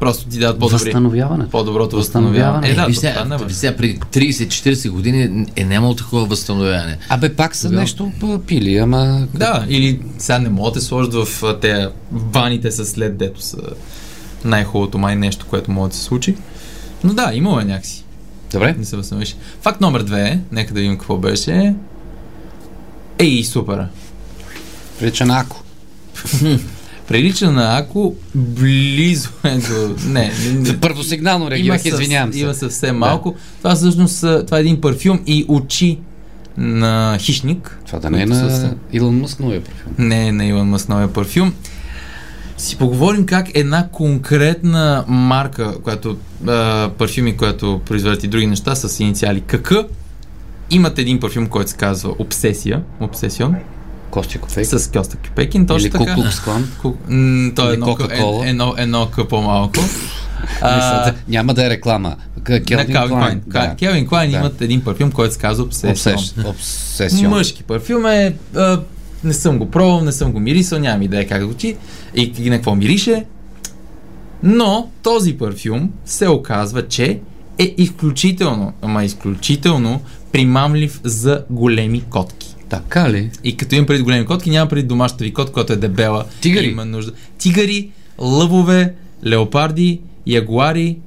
просто 0.00 0.28
ти 0.28 0.38
дадат 0.38 0.58
по-добри. 0.58 0.74
Възстановяване. 0.74 1.48
по-доброто 1.48 1.96
Възстановяване. 1.96 2.68
възстановяване. 2.68 2.68
Е, 2.68 2.74
да, 3.02 3.08
Е, 3.08 3.24
това 3.24 3.38
не 3.38 3.44
е 3.44 3.50
сега 3.50 3.76
при 3.76 3.98
30-40 3.98 4.90
години 4.90 5.46
е 5.56 5.64
нямало 5.64 5.94
такова 5.94 6.26
възстановяване. 6.26 6.98
Абе, 7.08 7.34
пак 7.34 7.56
са 7.56 7.62
Тогава- 7.62 7.80
нещо 7.80 8.12
пили, 8.46 8.76
ама... 8.76 9.28
Да, 9.34 9.64
или 9.68 10.00
сега 10.18 10.38
не 10.38 10.48
могат 10.48 10.74
да 10.74 10.80
те 10.80 10.86
сложат 10.86 11.14
в 11.14 11.28
те 11.60 11.88
ваните 12.12 12.70
с 12.70 12.86
след, 12.86 13.16
дето 13.16 13.42
са 13.42 13.56
най-хубавото 14.44 14.98
май 14.98 15.16
нещо, 15.16 15.46
което 15.46 15.70
може 15.70 15.90
да 15.90 15.96
се 15.96 16.02
случи. 16.02 16.36
Но 17.04 17.12
да, 17.14 17.30
имало 17.34 17.60
е 17.60 17.64
някакси. 17.64 18.04
Добре. 18.52 18.74
Не 18.78 18.84
се 18.84 18.96
възстановиш. 18.96 19.36
Факт 19.60 19.80
номер 19.80 20.02
две, 20.02 20.40
нека 20.52 20.74
да 20.74 20.80
видим 20.80 20.96
какво 20.96 21.16
беше. 21.16 21.74
Ей, 23.18 23.44
супер. 23.44 23.86
Прилича 24.98 25.26
на 25.26 25.38
Ако. 25.40 25.62
Прилича 27.08 27.50
на 27.50 27.78
Ако, 27.78 28.14
близо 28.34 29.28
е 29.44 29.50
до... 29.50 29.94
Не, 30.06 30.32
не. 30.52 30.80
Първосигнално 30.80 31.50
реагирах, 31.50 31.84
извинявам 31.84 32.32
се. 32.32 32.38
Има 32.38 32.54
съвсем 32.54 32.96
малко. 32.96 33.34
Това 33.58 33.74
всъщност 33.74 34.20
това 34.20 34.58
е 34.58 34.60
един 34.60 34.80
парфюм 34.80 35.20
и 35.26 35.44
очи 35.48 35.98
на 36.56 37.16
хищник. 37.18 37.78
Това 37.86 37.98
да 37.98 38.10
не 38.10 38.22
е 38.22 38.26
на 38.26 38.50
с- 38.50 38.70
Илон 38.92 39.16
Мъск 39.16 39.40
новия 39.40 39.60
парфюм. 39.62 39.92
Не 39.98 40.28
е 40.28 40.32
на 40.32 40.46
Илон 40.46 40.68
Мъск 40.68 40.88
новия 40.88 41.08
парфюм. 41.08 41.52
Си 42.56 42.76
поговорим 42.76 43.26
как 43.26 43.46
една 43.54 43.88
конкретна 43.88 45.04
марка, 45.08 45.74
която 45.80 46.16
а, 46.46 46.90
парфюми, 46.90 47.36
която 47.36 47.80
произвеждат 47.86 48.24
и 48.24 48.28
други 48.28 48.46
неща 48.46 48.74
с 48.74 49.00
инициали 49.00 49.40
КК, 49.40 49.72
имат 50.70 50.98
един 50.98 51.20
парфюм, 51.20 51.46
който 51.46 51.70
се 51.70 51.76
казва 51.76 52.14
Обсесия, 52.18 52.82
Обсесион, 53.00 53.54
Костя 54.16 54.38
Кофейк. 54.38 54.66
с 54.66 54.90
Костя 54.90 55.16
Кюпекин, 55.16 55.66
точно 55.66 55.86
Или 55.86 55.92
така. 55.92 56.14
Куклукс 56.14 56.40
Клан. 56.40 56.68
Ку- 56.82 56.94
Той 57.54 57.72
е 57.72 57.76
Или 57.76 57.82
едно, 58.12 58.42
едно, 58.44 58.74
едно 58.78 59.08
по-малко. 59.28 59.80
Мисля, 60.52 61.14
няма 61.28 61.54
да 61.54 61.66
е 61.66 61.70
реклама. 61.70 62.16
Келвин 62.66 63.08
Клайн. 63.08 63.42
Да. 63.46 63.74
Келвин 63.76 64.06
Клайн 64.06 64.30
Да. 64.30 64.36
имат 64.36 64.60
един 64.60 64.84
парфюм, 64.84 65.12
който 65.12 65.34
се 65.34 65.40
казва 65.40 65.64
Обсесион. 65.64 67.30
Мъжки 67.30 67.62
парфюм 67.62 68.06
е... 68.06 68.36
А, 68.56 68.80
не 69.24 69.32
съм 69.32 69.58
го 69.58 69.70
пробвал, 69.70 70.00
не 70.00 70.12
съм 70.12 70.32
го 70.32 70.40
мирисал, 70.40 70.78
нямам 70.78 71.02
идея 71.02 71.28
как 71.28 71.38
да 71.40 71.44
звучи 71.44 71.76
и, 72.14 72.32
и 72.38 72.50
на 72.50 72.56
какво 72.56 72.74
мирише. 72.74 73.24
Но 74.42 74.90
този 75.02 75.38
парфюм 75.38 75.90
се 76.04 76.28
оказва, 76.28 76.88
че 76.88 77.20
е 77.58 77.74
изключително, 77.78 78.72
ама 78.82 79.04
изключително 79.04 80.00
примамлив 80.32 81.00
за 81.04 81.44
големи 81.50 82.00
котки. 82.00 82.45
Така 82.68 83.10
ли? 83.10 83.30
И 83.44 83.56
като 83.56 83.74
имам 83.74 83.86
преди 83.86 84.02
големи 84.02 84.26
котки, 84.26 84.50
няма 84.50 84.68
преди 84.68 84.88
домашната 84.88 85.24
ви 85.24 85.32
котка, 85.32 85.52
която 85.52 85.72
е 85.72 85.76
дебела. 85.76 86.24
Тигъри. 86.40 86.66
и 86.66 86.70
Има 86.70 86.84
нужда. 86.84 87.12
Тигъри, 87.38 87.90
лъвове, 88.18 88.94
леопарди, 89.26 90.00
ягуари 90.26 90.98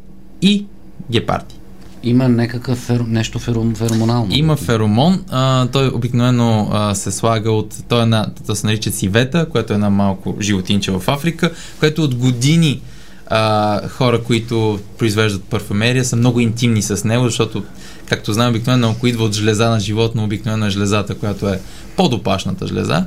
и 0.41 0.65
гепарди. 1.11 1.55
Има 2.03 2.29
някакъв 2.29 2.77
фер... 2.77 2.99
нещо 2.99 3.39
фером... 3.39 3.75
феромонално. 3.75 4.35
Има 4.35 4.55
феромон, 4.55 5.23
а, 5.29 5.67
той 5.67 5.87
обикновено 5.87 6.69
а, 6.71 6.95
се 6.95 7.11
слага 7.11 7.51
от, 7.51 7.75
той 7.89 7.99
е 7.99 8.03
една, 8.03 8.27
то 8.47 8.55
се 8.55 8.67
нарича 8.67 8.91
сивета, 8.91 9.49
което 9.49 9.73
е 9.73 9.75
една 9.75 9.89
малко 9.89 10.35
животинче 10.41 10.91
в 10.91 11.03
Африка, 11.07 11.51
което 11.79 12.03
от 12.03 12.15
години 12.15 12.81
а, 13.27 13.87
хора, 13.87 14.23
които 14.23 14.79
произвеждат 14.97 15.43
парфумерия, 15.43 16.05
са 16.05 16.15
много 16.15 16.39
интимни 16.39 16.81
с 16.81 17.03
него, 17.03 17.25
защото, 17.25 17.63
както 18.09 18.33
знаем, 18.33 18.49
обикновено 18.49 18.89
ако 18.89 19.07
идва 19.07 19.25
от 19.25 19.35
жлеза 19.35 19.69
на 19.69 19.79
животно, 19.79 20.23
обикновено 20.23 20.65
е 20.65 20.69
жлезата, 20.69 21.15
която 21.15 21.49
е 21.49 21.59
по-допашната 21.95 22.67
жлеза. 22.67 23.05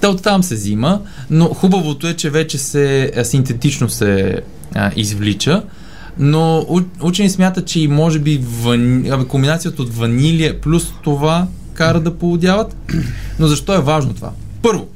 Та 0.00 0.08
оттам 0.08 0.42
се 0.42 0.54
взима, 0.54 1.00
но 1.30 1.44
хубавото 1.48 2.06
е, 2.06 2.14
че 2.14 2.30
вече 2.30 2.58
се 2.58 3.12
а, 3.16 3.24
синтетично 3.24 3.88
се 3.88 4.40
а, 4.74 4.90
извлича. 4.96 5.62
Но 6.18 6.66
учени 7.00 7.30
смятат, 7.30 7.66
че 7.66 7.80
и 7.80 7.88
може 7.88 8.18
би 8.18 8.40
вани... 8.62 9.26
комбинацията 9.28 9.82
от 9.82 9.94
ванилия 9.94 10.60
плюс 10.60 10.92
това 11.04 11.46
кара 11.74 12.00
да 12.00 12.18
поудяват. 12.18 12.76
Но 13.38 13.46
защо 13.46 13.74
е 13.74 13.80
важно 13.80 14.14
това? 14.14 14.30
Първо, 14.62 14.86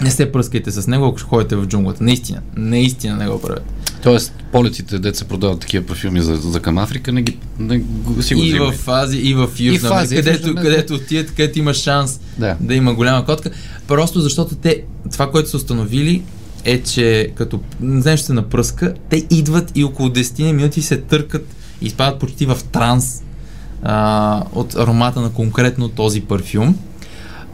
не 0.00 0.10
се 0.10 0.32
пръскайте 0.32 0.70
с 0.70 0.86
него, 0.86 1.06
ако 1.06 1.20
ходите 1.20 1.56
в 1.56 1.66
джунглата. 1.66 2.04
Наистина, 2.04 2.40
наистина 2.56 3.16
не 3.16 3.28
го 3.28 3.40
правете. 3.40 3.66
Тоест, 4.02 4.32
полетите, 4.52 4.98
деца 4.98 5.24
продават 5.24 5.60
такива 5.60 5.86
парфюми 5.86 6.20
за, 6.20 6.36
за 6.36 6.60
към 6.60 6.78
Африка, 6.78 7.12
не 7.12 7.22
ги, 7.22 7.38
не 7.58 7.78
го, 7.78 8.22
си 8.22 8.34
го 8.34 8.40
И 8.40 8.48
взимай. 8.48 8.70
в 8.72 8.88
Азия, 8.88 9.20
и 9.22 9.34
в 9.34 9.48
Южна 9.58 9.90
Азия, 9.92 10.22
където, 10.24 10.46
Америка. 10.46 10.62
където 10.62 10.94
отидете, 10.94 11.28
където 11.30 11.58
има 11.58 11.74
шанс 11.74 12.20
Да. 12.38 12.56
да 12.60 12.74
има 12.74 12.94
голяма 12.94 13.24
котка. 13.24 13.50
Просто 13.86 14.20
защото 14.20 14.54
те, 14.54 14.82
това, 15.12 15.30
което 15.30 15.50
са 15.50 15.56
установили, 15.56 16.22
е, 16.64 16.82
че 16.82 17.32
като 17.34 17.60
нещо 17.80 18.26
се 18.26 18.32
напръска, 18.32 18.94
те 19.10 19.26
идват 19.30 19.72
и 19.74 19.84
около 19.84 20.08
10 20.08 20.52
минути 20.52 20.82
се 20.82 20.96
търкат 20.96 21.46
и 21.82 21.86
изпадат 21.86 22.18
почти 22.18 22.46
в 22.46 22.58
транс 22.72 23.22
а, 23.82 24.42
от 24.52 24.74
аромата 24.74 25.20
на 25.20 25.30
конкретно 25.30 25.88
този 25.88 26.20
парфюм. 26.20 26.76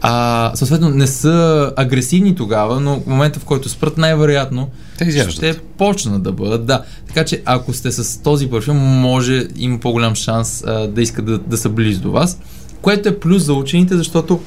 А, 0.01 0.51
съответно, 0.55 0.89
не 0.89 1.07
са 1.07 1.73
агресивни 1.75 2.35
тогава, 2.35 2.79
но 2.79 2.99
в 2.99 3.05
момента, 3.07 3.39
в 3.39 3.45
който 3.45 3.69
спрат, 3.69 3.97
най-вероятно 3.97 4.69
Те 4.97 5.31
ще 5.31 5.59
почнат 5.77 6.23
да 6.23 6.31
бъдат. 6.31 6.65
Да. 6.65 6.83
Така 7.07 7.25
че, 7.25 7.41
ако 7.45 7.73
сте 7.73 7.91
с 7.91 8.23
този 8.23 8.49
парфюм, 8.49 8.77
може, 8.77 9.47
има 9.55 9.79
по-голям 9.79 10.15
шанс 10.15 10.63
а, 10.67 10.87
да 10.87 11.01
искат 11.01 11.25
да, 11.25 11.37
да 11.37 11.57
са 11.57 11.69
близо 11.69 12.01
до 12.01 12.11
вас, 12.11 12.39
което 12.81 13.09
е 13.09 13.19
плюс 13.19 13.43
за 13.43 13.53
учените, 13.53 13.97
защото 13.97 14.39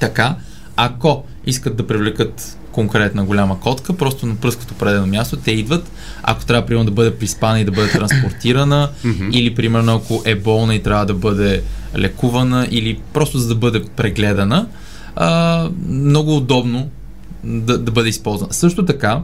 така, 0.00 0.36
ако 0.76 1.24
искат 1.46 1.76
да 1.76 1.86
привлекат 1.86 2.58
конкретна 2.76 3.24
голяма 3.24 3.60
котка, 3.60 3.92
просто 3.92 4.26
напръскат 4.26 4.70
определено 4.70 5.06
място, 5.06 5.36
те 5.36 5.50
идват, 5.50 5.90
ако 6.22 6.44
трябва, 6.44 6.66
примерно, 6.66 6.84
да 6.84 6.90
бъде 6.90 7.16
приспана 7.16 7.60
и 7.60 7.64
да 7.64 7.70
бъде 7.70 7.92
транспортирана, 7.92 8.90
или, 9.32 9.54
примерно, 9.54 9.94
ако 9.94 10.22
е 10.24 10.34
болна 10.34 10.74
и 10.74 10.82
трябва 10.82 11.06
да 11.06 11.14
бъде 11.14 11.62
лекувана, 11.96 12.68
или 12.70 13.00
просто 13.12 13.38
за 13.38 13.48
да 13.48 13.54
бъде 13.54 13.84
прегледана, 13.96 14.66
а, 15.16 15.68
много 15.88 16.36
удобно 16.36 16.90
да, 17.44 17.78
да 17.78 17.90
бъде 17.90 18.08
използвана. 18.08 18.52
Също 18.52 18.84
така, 18.84 19.22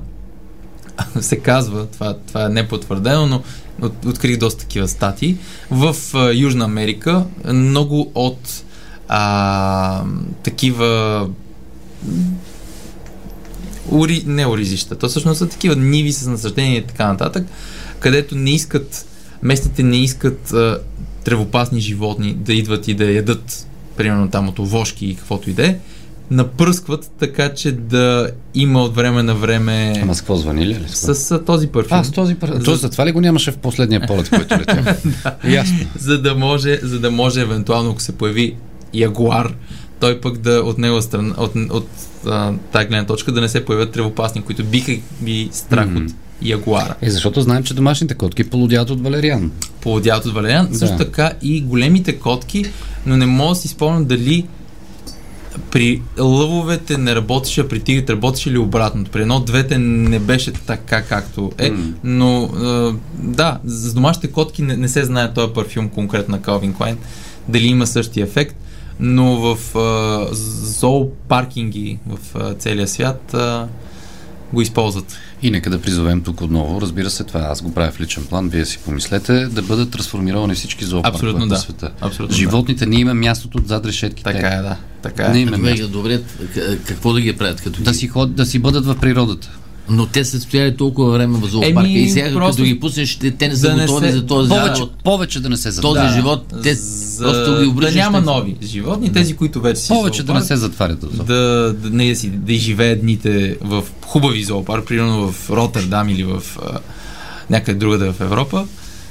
се 1.21 1.37
казва, 1.37 1.87
това, 1.87 2.16
това 2.28 2.47
е 2.47 2.49
непотвърдено, 2.49 3.26
но 3.26 3.42
от, 3.82 4.04
открих 4.06 4.38
доста 4.38 4.61
такива 4.61 4.88
статии, 4.88 5.37
в 5.71 5.97
а, 6.14 6.32
Южна 6.35 6.64
Америка 6.64 7.25
много 7.52 8.12
от 8.14 8.64
а, 9.09 10.04
такива 10.42 11.28
ури, 13.91 14.23
не 14.27 14.47
оризища, 14.47 14.99
то 14.99 15.09
всъщност 15.09 15.39
са 15.39 15.49
такива 15.49 15.77
ниви 15.77 16.12
с 16.12 16.27
насъждение 16.27 16.77
и 16.77 16.87
така 16.87 17.07
нататък, 17.07 17.47
където 18.01 18.35
не 18.35 18.51
искат, 18.51 19.07
местните 19.43 19.83
не 19.83 19.97
искат 19.97 20.53
а, 20.53 20.79
тревопасни 21.25 21.81
животни 21.81 22.35
да 22.35 22.53
идват 22.55 22.89
и 22.89 22.95
да 22.95 23.12
ядат, 23.12 23.67
примерно 23.97 24.31
там 24.31 24.49
от 24.49 24.59
овошки 24.59 25.07
и 25.07 25.15
каквото 25.15 25.51
и 25.51 25.53
да 25.53 25.67
е, 25.67 25.77
напръскват 26.31 27.11
така, 27.19 27.55
че 27.55 27.73
да 27.73 28.31
има 28.55 28.83
от 28.83 28.95
време 28.95 29.23
на 29.23 29.35
време 29.35 29.93
Ама 30.03 30.15
с 30.15 30.21
какво 30.21 30.37
звъни 30.37 30.67
ли? 30.67 30.79
с, 30.89 31.15
с 31.15 31.45
този 31.45 31.67
парфюм. 31.67 31.99
А, 31.99 32.05
с 32.05 32.11
този 32.11 32.35
парфюм. 32.35 32.62
Тоест, 32.65 32.81
затова 32.81 33.07
ли 33.07 33.12
го 33.12 33.21
нямаше 33.21 33.51
в 33.51 33.57
последния 33.57 34.07
полет, 34.07 34.31
който 34.31 34.59
летя? 34.59 34.97
Ясно. 35.45 35.79
за 35.99 36.23
да 36.23 36.35
може, 36.35 36.81
за 36.83 37.01
да 37.01 37.11
може 37.11 37.41
евентуално, 37.41 37.91
ако 37.91 38.01
се 38.01 38.12
появи 38.12 38.57
ягуар, 38.95 39.55
той 40.02 40.21
пък 40.21 40.38
да 40.38 40.50
от 40.50 40.78
него 40.78 41.02
страна, 41.02 41.35
от, 41.38 41.52
от 41.71 41.88
а, 42.26 42.52
тази 42.73 42.87
гледна 42.87 43.06
точка 43.06 43.32
да 43.32 43.40
не 43.40 43.49
се 43.49 43.64
появят 43.64 43.92
тревопасни, 43.92 44.42
които 44.42 44.64
биха 44.64 44.92
би 45.21 45.49
страх 45.52 45.87
Мгм. 45.87 45.97
от 46.06 46.12
ягуара. 46.42 46.94
Е, 47.02 47.11
защото 47.11 47.40
знаем, 47.40 47.62
че 47.62 47.75
домашните 47.75 48.14
котки 48.14 48.50
полудяват 48.50 48.90
от 48.90 49.02
валериан. 49.02 49.52
Плодят 49.80 50.26
от 50.26 50.35
валериан. 50.35 50.68
Да. 50.71 50.78
Също 50.78 50.97
така 50.97 51.32
и 51.42 51.61
големите 51.61 52.16
котки, 52.18 52.64
но 53.06 53.16
не 53.16 53.26
мога 53.26 53.49
да 53.49 53.54
си 53.54 53.68
спомням 53.68 54.04
дали 54.04 54.47
при 55.71 56.02
лъвовете 56.18 56.99
не 56.99 57.14
работеше, 57.14 57.61
а 57.61 57.68
при 57.68 57.80
тигрите 57.80 58.12
работеше 58.12 58.50
ли 58.50 58.59
обратното. 58.59 59.11
При 59.11 59.21
едно 59.21 59.37
от 59.37 59.44
двете 59.44 59.78
не 59.78 60.18
беше 60.18 60.52
така 60.52 61.02
както 61.02 61.52
е, 61.59 61.71
М. 61.71 61.92
но 62.04 62.42
а, 62.44 62.94
да, 63.14 63.59
за 63.64 63.94
домашните 63.94 64.28
котки 64.28 64.62
не, 64.62 64.76
не 64.76 64.88
се 64.88 65.04
знае 65.04 65.35
този 65.35 65.52
парфюм 65.52 65.88
конкретно 65.88 66.37
на 66.37 66.42
Calvin 66.42 66.73
Klein, 66.73 66.97
дали 67.49 67.66
има 67.66 67.87
същия 67.87 68.25
ефект, 68.25 68.56
но 69.02 69.37
в 69.37 69.76
а, 69.78 70.28
зоопаркинги 70.35 71.99
в 72.06 72.18
а, 72.35 72.54
целия 72.54 72.88
свят 72.88 73.35
а, 73.35 73.68
го 74.52 74.61
използват. 74.61 75.18
И 75.42 75.50
нека 75.50 75.71
да 75.71 75.80
призовем 75.80 76.23
тук 76.23 76.40
отново, 76.40 76.80
разбира 76.80 77.11
се, 77.11 77.25
това 77.25 77.40
аз 77.40 77.62
го 77.62 77.75
правя 77.75 77.92
в 77.92 78.00
личен 78.00 78.25
план, 78.25 78.49
вие 78.49 78.64
си 78.64 78.78
помислете, 78.78 79.47
да 79.47 79.62
бъдат 79.62 79.90
трансформировани 79.90 80.54
всички 80.54 80.85
зоопаркове 80.85 81.32
на 81.32 81.49
да. 81.49 81.56
света. 81.56 81.90
Абсолютно 82.00 82.37
Животните 82.37 82.87
не 82.87 82.97
има 82.97 83.14
мястото 83.14 83.62
зад 83.66 83.87
решетките. 83.87 84.32
Така 84.32 84.49
е, 84.49 84.62
да. 84.62 84.76
Така 85.02 85.28
Не 85.28 85.38
е. 85.38 85.42
има 85.42 85.88
Добре, 85.88 86.21
какво 86.87 87.12
да 87.12 87.21
ги 87.21 87.37
правят 87.37 87.61
като 87.61 87.82
Да 87.82 87.90
ги? 87.90 87.99
си, 87.99 88.09
ход, 88.09 88.35
да 88.35 88.47
си 88.47 88.59
бъдат 88.59 88.87
в 88.87 88.97
природата. 89.00 89.50
Но 89.89 90.07
те 90.07 90.25
са 90.25 90.41
стояли 90.41 90.77
толкова 90.77 91.11
време 91.11 91.39
в 91.39 91.47
зоопарка 91.47 91.81
Еми, 91.81 91.93
и 91.95 92.11
сега 92.11 92.33
просто 92.33 92.51
като 92.53 92.65
ги 92.65 92.81
пуснеш, 92.81 93.17
те, 93.17 93.31
те 93.31 93.49
не 93.49 93.57
са 93.57 93.61
да 93.62 93.77
не 93.77 93.83
готови 93.83 94.07
се- 94.07 94.12
за 94.12 94.27
този 94.27 94.49
Повече, 94.49 94.75
живот. 94.75 94.93
повече 95.05 95.41
да 95.41 95.49
не 95.49 95.57
се 95.57 95.62
Този 95.62 95.75
затварят. 95.77 96.15
живот, 96.15 96.55
те 96.62 96.75
за 96.75 97.25
просто 97.25 97.53
ги 97.53 97.61
да 97.61 97.69
обръщаш. 97.69 97.95
няма 97.95 98.21
нови 98.21 98.57
животни, 98.62 99.12
тези, 99.12 99.37
които 99.37 99.61
вече 99.61 99.81
си 99.81 99.89
Повече 99.89 100.23
да 100.23 100.33
не 100.33 100.41
зоопарк, 100.41 100.47
се 100.49 100.57
затварят. 100.57 101.01
Да. 101.12 101.25
да, 101.25 101.35
да, 101.75 101.91
не, 101.91 102.09
да, 102.09 102.17
си, 102.17 102.29
да 102.29 102.53
изживеят 102.53 103.01
дните 103.01 103.57
в 103.61 103.85
хубави 104.03 104.45
зоопарк, 104.45 104.87
примерно 104.87 105.33
в 105.33 105.51
Роттердам 105.51 106.09
или 106.09 106.25
в 106.25 106.43
а, 106.62 106.79
някъде 107.51 107.79
другаде 107.79 108.12
в 108.12 108.21
Европа 108.21 108.67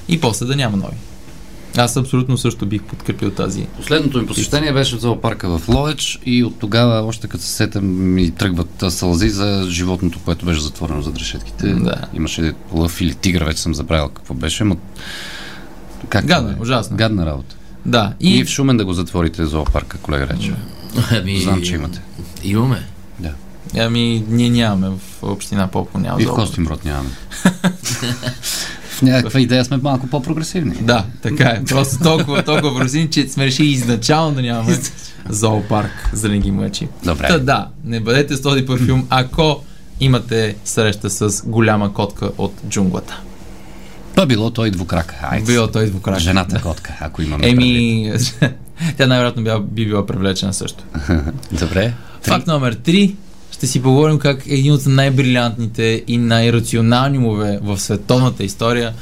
и 0.08 0.20
после 0.20 0.46
да 0.46 0.56
няма 0.56 0.78
нови. 0.78 0.96
Аз 1.78 1.98
абсолютно 1.98 2.38
също 2.38 2.66
бих 2.66 2.84
подкрепил 2.84 3.32
тази. 3.32 3.66
Последното 3.78 4.20
ми 4.22 4.28
посещение 4.28 4.74
беше 4.74 4.96
в 4.96 5.00
зоопарка 5.00 5.60
в 5.60 5.70
Ловеч 5.70 6.20
и 6.26 6.44
от 6.44 6.60
тогава, 6.60 7.08
още 7.08 7.28
като 7.28 7.44
се 7.44 7.50
сетям, 7.50 8.14
ми 8.14 8.32
тръгват 8.32 8.84
сълзи 8.90 9.30
за 9.30 9.66
животното, 9.70 10.20
което 10.26 10.46
беше 10.46 10.62
затворено 10.62 11.02
за 11.02 11.12
решетките. 11.20 11.68
Да. 11.68 11.96
Имаше 12.14 12.54
лъв 12.74 13.02
или 13.02 13.14
тигър, 13.16 13.44
вече 13.44 13.62
съм 13.62 13.76
забравил 13.76 14.10
какво 14.10 14.34
беше, 14.34 14.64
но 14.64 14.78
Как 16.10 16.26
Гадно, 16.26 16.50
е? 16.50 16.56
ужасно. 16.62 16.98
Гадна 16.98 17.26
работа. 17.26 17.56
Да. 17.86 18.14
И... 18.20 18.38
И, 18.38 18.46
в 18.46 18.50
Шумен 18.50 18.78
да 18.78 18.86
го 18.86 18.94
затворите 18.94 19.46
зоопарка, 19.46 19.98
колега 19.98 20.28
Рече. 20.28 20.54
Ами, 21.12 21.40
Знам, 21.42 21.62
че 21.62 21.76
имате. 21.76 22.02
Имаме. 22.44 22.84
Да. 23.20 23.32
ами, 23.78 24.24
ние 24.28 24.50
нямаме 24.50 24.90
в 24.90 25.24
община 25.24 25.68
Попо, 25.68 25.98
няма 26.00 26.22
И 26.22 26.26
в. 26.26 26.34
Костинброд 26.34 26.86
нямаме. 26.86 27.10
в 29.02 29.04
някаква 29.04 29.40
идея 29.40 29.66
сме 29.66 29.78
малко 29.78 30.08
по-прогресивни. 30.08 30.76
Да, 30.82 31.06
така 31.22 31.44
е. 31.44 31.64
Просто 31.64 32.04
толкова, 32.04 32.44
толкова 32.44 32.80
просим, 32.80 33.10
че 33.10 33.28
сме 33.28 33.46
решили 33.46 33.68
изначално 33.68 34.36
да 34.36 34.42
нямаме 34.42 34.80
зоопарк, 35.30 36.10
за 36.14 36.28
да 36.28 36.34
не 36.34 36.40
ги 36.40 36.52
мъчи. 36.52 36.88
Добре. 37.06 37.28
Та, 37.28 37.40
да, 37.40 37.68
не 37.84 38.00
бъдете 38.00 38.36
с 38.36 38.42
този 38.42 38.66
парфюм, 38.66 39.08
ако 39.10 39.64
имате 40.00 40.56
среща 40.66 41.10
с 41.10 41.44
голяма 41.46 41.94
котка 41.94 42.30
от 42.38 42.54
джунглата. 42.70 43.22
Па 44.16 44.26
било 44.26 44.52
той 44.52 44.72
двукрак. 44.72 45.16
Айде. 45.22 45.46
Било 45.46 45.68
той 45.68 45.86
двукрак. 45.86 46.20
Жената 46.20 46.62
котка, 46.62 46.98
ако 47.00 47.22
имаме. 47.22 47.50
Еми, 47.50 48.14
тя 48.98 49.08
най-вероятно 49.08 49.44
би, 49.44 49.52
би 49.72 49.86
била 49.86 50.06
привлечена 50.06 50.54
също. 50.54 50.84
Добре. 51.52 51.94
Факт 52.22 52.48
номер 52.48 52.76
3. 52.76 53.16
Ще 53.62 53.68
си 53.68 53.82
поговорим 53.82 54.20
как 54.20 54.44
един 54.48 54.74
от 54.74 54.86
най-брилянтните 54.86 56.04
и 56.08 56.18
най-рационални 56.18 57.18
умове 57.18 57.60
в 57.64 57.80
световната 57.80 58.44
история 58.44 58.94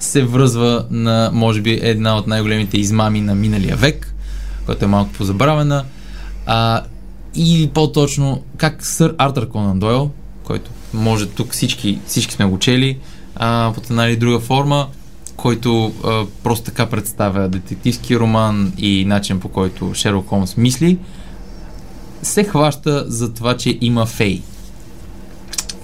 се 0.00 0.22
връзва 0.22 0.86
на, 0.90 1.30
може 1.32 1.60
би, 1.60 1.80
една 1.82 2.16
от 2.16 2.26
най-големите 2.26 2.78
измами 2.78 3.20
на 3.20 3.34
миналия 3.34 3.76
век, 3.76 4.14
която 4.64 4.84
е 4.84 4.88
малко 4.88 5.12
позабравена. 5.12 5.84
А, 6.46 6.82
или 7.34 7.68
по-точно, 7.68 8.42
как 8.56 8.86
сър 8.86 9.14
Артър 9.18 9.48
Конан 9.48 9.78
Дойл, 9.78 10.10
който 10.44 10.70
може 10.94 11.26
тук 11.26 11.52
всички, 11.52 11.98
всички 12.06 12.34
сме 12.34 12.44
го 12.44 12.58
чели, 12.58 12.98
а, 13.36 13.72
под 13.74 13.90
една 13.90 14.06
или 14.06 14.16
друга 14.16 14.40
форма, 14.40 14.86
който 15.36 15.92
а, 16.04 16.24
просто 16.42 16.64
така 16.64 16.86
представя 16.86 17.48
детективски 17.48 18.18
роман 18.18 18.72
и 18.78 19.04
начин 19.04 19.40
по 19.40 19.48
който 19.48 19.94
Шерлок 19.94 20.28
Холмс 20.28 20.56
мисли, 20.56 20.98
се 22.22 22.44
хваща 22.44 23.04
за 23.08 23.32
това, 23.34 23.56
че 23.56 23.78
има 23.80 24.06
фей. 24.06 24.42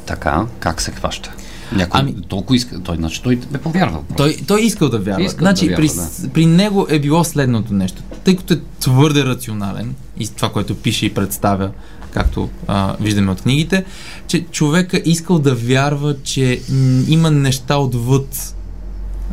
Така, 0.07 0.47
как 0.59 0.83
се 0.83 0.91
хваща? 0.91 1.33
Някой 1.73 2.01
Ами- 2.01 2.15
толкова 2.29 2.57
иска, 2.57 2.81
той, 2.83 2.97
значи 2.97 3.23
той 3.23 3.35
е 3.55 3.59
повярвал. 3.59 4.03
просто. 4.03 4.17
Той, 4.17 4.37
той 4.47 4.61
искал 4.63 4.89
да 4.89 4.99
вярва. 4.99 5.25
Искал 5.25 5.39
значи, 5.39 5.65
да 5.65 5.71
вярва, 5.71 5.83
при, 5.83 5.89
да. 6.23 6.33
при 6.33 6.47
него 6.47 6.87
е 6.91 6.99
било 6.99 7.25
следното 7.25 7.75
нещо. 7.75 8.03
Тъй 8.25 8.37
като 8.37 8.55
е 8.55 8.61
твърде 8.81 9.25
рационален 9.25 9.95
и 10.19 10.29
това, 10.29 10.53
което 10.53 10.75
пише 10.75 11.07
и 11.07 11.15
представя, 11.15 11.71
както 12.11 12.49
а, 12.67 12.97
виждаме 13.01 13.31
от 13.31 13.43
книгите, 13.43 13.85
че 14.27 14.45
човека 14.45 15.01
искал 15.05 15.39
да 15.39 15.55
вярва, 15.55 16.17
че 16.23 16.61
м, 16.71 17.03
има 17.09 17.31
неща 17.31 17.77
отвъд 17.77 18.55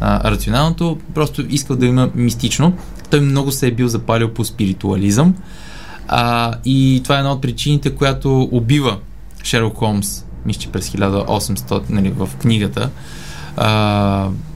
а, 0.02 0.32
рационалното, 0.32 0.98
просто 1.14 1.46
искал 1.50 1.76
да 1.76 1.86
има 1.86 2.10
мистично. 2.16 2.74
Той 3.10 3.20
много 3.22 3.52
се 3.52 3.68
е 3.68 3.72
бил 3.72 3.88
запалил 3.88 4.34
по 4.34 4.46
спиритуализъм. 4.46 5.36
А, 6.08 6.54
и 6.66 7.02
това 7.04 7.16
е 7.16 7.18
една 7.18 7.32
от 7.32 7.42
причините, 7.42 7.96
която 7.96 8.50
убива 8.52 8.98
Шерлок 9.44 9.78
Холмс, 9.78 10.26
мисля, 10.46 10.62
че 10.62 10.70
през 10.70 10.90
1800, 10.90 11.82
нали, 11.90 12.10
в 12.10 12.30
книгата. 12.42 12.90
А, 13.58 13.70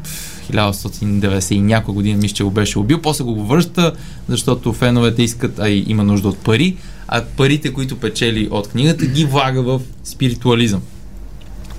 в 0.03 0.49
1890 0.53 1.53
и 1.53 1.61
някоя 1.61 1.95
година 1.95 2.17
мисля, 2.17 2.35
че 2.35 2.43
го 2.43 2.51
беше 2.51 2.79
убил. 2.79 3.01
После 3.01 3.23
го 3.23 3.45
връща, 3.45 3.93
защото 4.27 4.73
феновете 4.73 5.23
искат, 5.23 5.59
а 5.59 5.69
и 5.69 5.85
има 5.87 6.03
нужда 6.03 6.27
от 6.27 6.37
пари, 6.37 6.77
а 7.07 7.23
парите, 7.37 7.73
които 7.73 7.99
печели 7.99 8.47
от 8.51 8.67
книгата, 8.67 9.05
ги 9.05 9.25
влага 9.25 9.61
в 9.61 9.81
спиритуализъм. 10.03 10.81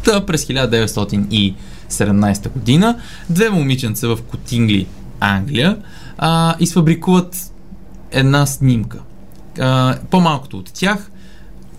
Та 0.04 0.26
през 0.26 0.44
1917 0.44 2.52
година 2.52 2.98
две 3.30 3.50
момиченца 3.50 4.08
в 4.08 4.18
Котингли, 4.22 4.86
Англия, 5.20 5.76
а, 6.18 6.54
изфабрикуват 6.60 7.52
една 8.10 8.46
снимка. 8.46 8.98
По-малкото 10.10 10.58
от 10.58 10.72
тях 10.74 11.10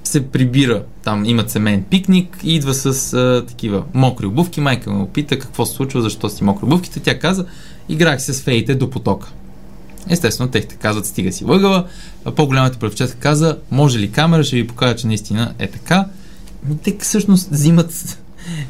се 0.04 0.28
прибира, 0.28 0.84
там 1.04 1.26
имат 1.26 1.52
семейен 1.52 1.84
пикник 1.84 2.38
и 2.44 2.56
идва 2.56 2.74
с 2.74 3.14
а, 3.14 3.46
такива 3.48 3.84
мокри 3.94 4.26
обувки. 4.26 4.62
Майка 4.62 4.92
му 4.92 5.08
пита 5.08 5.40
какво 5.40 5.66
се 5.66 5.76
случва, 5.76 6.02
защо 6.02 6.30
си 6.30 6.44
мокри 6.44 6.66
обувките. 6.66 7.00
Тя 7.00 7.20
каза, 7.20 7.46
играх 7.90 8.22
се 8.22 8.34
с 8.34 8.42
феите 8.42 8.76
до 8.76 8.90
потока. 8.90 9.32
Естествено, 10.10 10.52
техте 10.52 10.76
казват, 10.76 11.06
стига 11.06 11.32
си 11.32 11.46
въгъла. 11.46 11.88
По-голямата 12.36 12.80
правчетка 12.80 13.18
каза, 13.18 13.58
може 13.72 14.00
ли 14.00 14.12
камера, 14.12 14.44
ще 14.44 14.56
ви 14.56 14.68
покажа, 14.68 14.96
че 14.96 15.08
наистина 15.08 15.54
е 15.60 15.68
така. 15.68 16.06
Ами, 16.66 16.78
Те 16.78 16.98
всъщност 17.00 17.50
взимат 17.52 18.20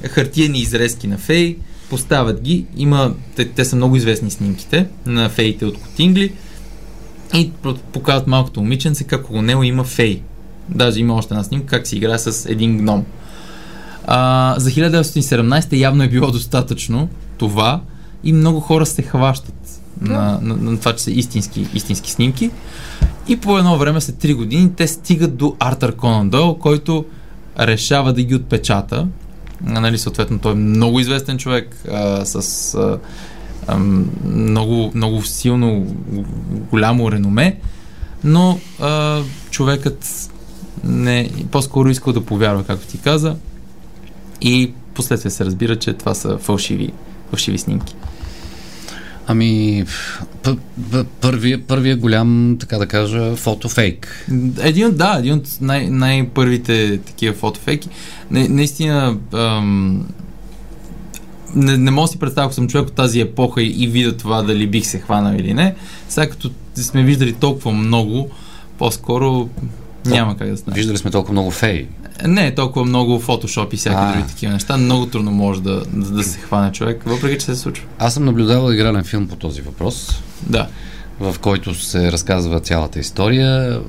хартиени 0.09 0.59
изрезки 0.59 1.07
на 1.07 1.17
феи, 1.17 1.57
поставят 1.89 2.41
ги. 2.41 2.65
Има, 2.77 3.13
те, 3.35 3.49
те 3.49 3.65
са 3.65 3.75
много 3.75 3.95
известни 3.95 4.31
снимките 4.31 4.87
на 5.05 5.29
феите 5.29 5.65
от 5.65 5.81
Котингли 5.81 6.33
и 7.33 7.51
показват 7.93 8.27
малкото 8.27 8.61
момиченце 8.61 9.03
как 9.03 9.23
около 9.23 9.41
него 9.41 9.63
има 9.63 9.83
феи. 9.83 10.21
Даже 10.69 10.99
има 10.99 11.13
още 11.13 11.33
една 11.33 11.43
снимка 11.43 11.67
как 11.67 11.87
си 11.87 11.97
играе 11.97 12.19
с 12.19 12.49
един 12.49 12.77
гном. 12.77 13.05
А, 14.07 14.55
за 14.57 14.69
1917 14.71 15.77
явно 15.77 16.03
е 16.03 16.07
било 16.07 16.31
достатъчно 16.31 17.09
това 17.37 17.81
и 18.23 18.33
много 18.33 18.59
хора 18.59 18.85
се 18.85 19.01
хващат 19.01 19.81
на, 20.01 20.39
на, 20.41 20.55
на 20.55 20.79
това, 20.79 20.93
че 20.93 21.03
са 21.03 21.11
истински, 21.11 21.67
истински 21.73 22.11
снимки. 22.11 22.51
И 23.27 23.37
по 23.37 23.57
едно 23.57 23.77
време, 23.77 24.01
след 24.01 24.15
3 24.15 24.35
години, 24.35 24.71
те 24.75 24.87
стигат 24.87 25.35
до 25.35 25.55
Артър 25.59 25.95
Конан 25.95 26.29
Дойл, 26.29 26.53
който 26.53 27.05
решава 27.59 28.13
да 28.13 28.23
ги 28.23 28.35
отпечата. 28.35 29.07
Нали, 29.61 29.97
съответно, 29.97 30.39
той 30.39 30.51
е 30.51 30.55
много 30.55 30.99
известен 30.99 31.37
човек 31.37 31.75
а, 31.91 32.25
с 32.25 32.73
а, 32.73 32.99
много, 33.77 34.91
много 34.95 35.21
силно, 35.21 35.95
голямо 36.71 37.11
реноме, 37.11 37.57
но 38.23 38.59
а, 38.79 39.21
човекът 39.51 40.29
не, 40.83 41.29
по-скоро 41.51 41.89
искал 41.89 42.13
да 42.13 42.25
повярва, 42.25 42.63
както 42.63 42.87
ти 42.87 42.97
каза, 42.97 43.35
и 44.41 44.71
последствие 44.93 45.31
се 45.31 45.45
разбира, 45.45 45.75
че 45.75 45.93
това 45.93 46.13
са 46.13 46.37
фалшиви, 46.37 46.93
фалшиви 47.29 47.57
снимки. 47.57 47.95
Ами, 49.27 49.83
п- 50.43 50.57
п- 50.91 51.03
първия, 51.21 51.67
първия 51.67 51.97
голям, 51.97 52.57
така 52.59 52.77
да 52.77 52.87
кажа, 52.87 53.35
фотофейк. 53.35 54.25
Един 54.61 54.87
от, 54.87 54.97
да, 54.97 55.15
един 55.19 55.33
от 55.33 55.47
най- 55.61 55.89
най-първите 55.89 56.97
такива 56.97 57.33
фотофейки. 57.35 57.89
Не, 58.31 58.47
наистина, 58.47 59.17
ам, 59.33 60.07
не, 61.55 61.77
не 61.77 61.91
мога 61.91 62.07
да 62.07 62.11
си 62.11 62.19
представя, 62.19 62.45
ако 62.45 62.53
съм 62.53 62.67
човек 62.67 62.87
от 62.87 62.93
тази 62.93 63.19
епоха 63.19 63.61
и, 63.61 63.83
и 63.83 63.87
видя 63.87 64.17
това 64.17 64.41
дали 64.41 64.67
бих 64.67 64.85
се 64.85 64.99
хванал 64.99 65.33
или 65.33 65.53
не. 65.53 65.75
Сега 66.09 66.29
като 66.29 66.51
сме 66.75 67.03
виждали 67.03 67.33
толкова 67.33 67.71
много, 67.71 68.29
по-скоро 68.77 69.49
няма 70.05 70.37
как 70.37 70.49
да 70.49 70.57
стане. 70.57 70.75
Виждали 70.75 70.97
сме 70.97 71.11
толкова 71.11 71.31
много 71.31 71.51
феи. 71.51 71.87
Не 72.27 72.55
толкова 72.55 72.85
много 72.85 73.19
фотошоп 73.19 73.73
и 73.73 73.77
всякакви 73.77 74.05
А. 74.07 74.13
други 74.13 74.27
такива 74.27 74.53
неща. 74.53 74.77
Много 74.77 75.05
трудно 75.05 75.31
може 75.31 75.61
да, 75.61 75.85
да, 75.93 76.11
да 76.11 76.23
се 76.23 76.39
хване 76.39 76.71
човек, 76.71 77.03
въпреки 77.05 77.39
че 77.39 77.45
се 77.45 77.55
случва. 77.55 77.85
Аз 77.99 78.13
съм 78.13 78.25
наблюдавал 78.25 78.71
игрален 78.71 79.03
филм 79.03 79.27
по 79.27 79.35
този 79.35 79.61
въпрос, 79.61 80.21
Да. 80.47 80.67
В 81.19 81.35
който 81.41 81.73
се 81.73 82.11
разказва 82.11 82.59
цялата 82.59 82.99
история. 82.99 83.81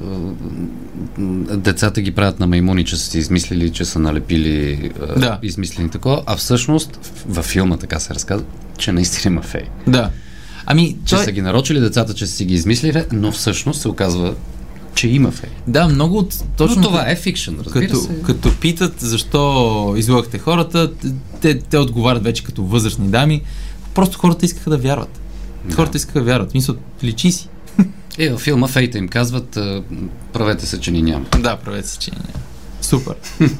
Децата 1.57 2.01
ги 2.01 2.11
правят 2.11 2.41
на 2.41 2.47
маймуни, 2.47 2.85
че 2.85 2.97
са 2.97 3.11
си 3.11 3.19
измислили, 3.19 3.71
че 3.71 3.85
са 3.85 3.99
налепили 3.99 4.91
Да. 5.17 5.39
измислени 5.43 5.91
такова, 5.91 6.23
а 6.27 6.37
всъщност 6.37 6.99
във 7.27 7.45
филма 7.45 7.77
така 7.77 8.01
се 8.01 8.15
разказва, 8.15 8.47
че 8.79 8.93
наистина 8.93 9.33
има 9.33 9.43
феи. 9.43 9.65
Да. 9.87 10.11
Ами, 10.67 10.97
Че 11.05 11.15
той... 11.15 11.25
са 11.25 11.33
ги 11.33 11.43
нарочили 11.43 11.81
децата, 11.81 12.15
че 12.15 12.27
са 12.27 12.33
си 12.37 12.45
ги 12.45 12.55
измислили, 12.55 13.05
но 13.13 13.33
всъщност 13.33 13.81
се 13.81 13.89
оказва, 13.89 14.35
че 14.95 15.09
има 15.09 15.31
феи. 15.31 15.51
Да, 15.67 15.89
много 15.89 16.19
от... 16.19 16.35
Точно 16.57 16.77
но 16.77 16.83
това 16.83 17.11
е 17.11 17.17
фикшн, 17.17 17.55
разбира 17.65 17.87
като, 17.87 18.01
се. 18.01 18.23
като 18.23 18.55
питат 18.61 18.95
защо 18.99 19.95
излъгахте 19.97 20.39
хората, 20.39 20.91
те, 21.41 21.59
те 21.59 21.79
отговарят 21.79 22.25
вече 22.25 22.45
като 22.45 22.65
възрастни 22.65 23.09
дами. 23.09 23.43
Просто 23.95 24.19
хората 24.19 24.47
искаха 24.47 24.71
да 24.71 24.79
вярват. 24.79 25.20
Да. 25.65 25.75
Хората 25.75 25.97
искаха 25.97 26.23
вярват. 26.23 26.55
Мисля, 26.55 26.75
личи 27.05 27.33
си. 27.33 27.49
И 28.19 28.29
във 28.29 28.41
филма 28.41 28.69
феите 28.69 28.99
им 28.99 29.09
казват, 29.09 29.59
правете 30.33 30.67
се, 30.67 30.81
че 30.81 30.91
ни 30.91 31.03
няма. 31.03 31.25
Да, 31.39 31.57
правете 31.57 31.89
си, 31.89 31.99
че 31.99 32.11
няма. 32.11 32.25
Супер. 32.81 33.15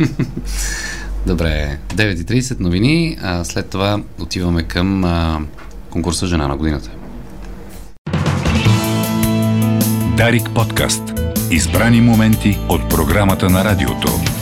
Добре, 1.27 1.79
9.30 1.89 2.61
новини, 2.61 3.19
а 3.23 3.45
след 3.45 3.71
това 3.71 4.03
отиваме 4.19 4.63
към 4.63 5.05
а, 5.05 5.41
конкурса 5.91 6.27
Жена 6.27 6.49
на 6.49 6.57
годината. 6.57 6.91
Дарик 10.17 10.51
подкаст. 10.55 11.03
Избрани 11.51 12.01
моменти 12.01 12.59
от 12.69 12.89
програмата 12.89 13.51
на 13.51 13.65
радиото. 13.65 14.40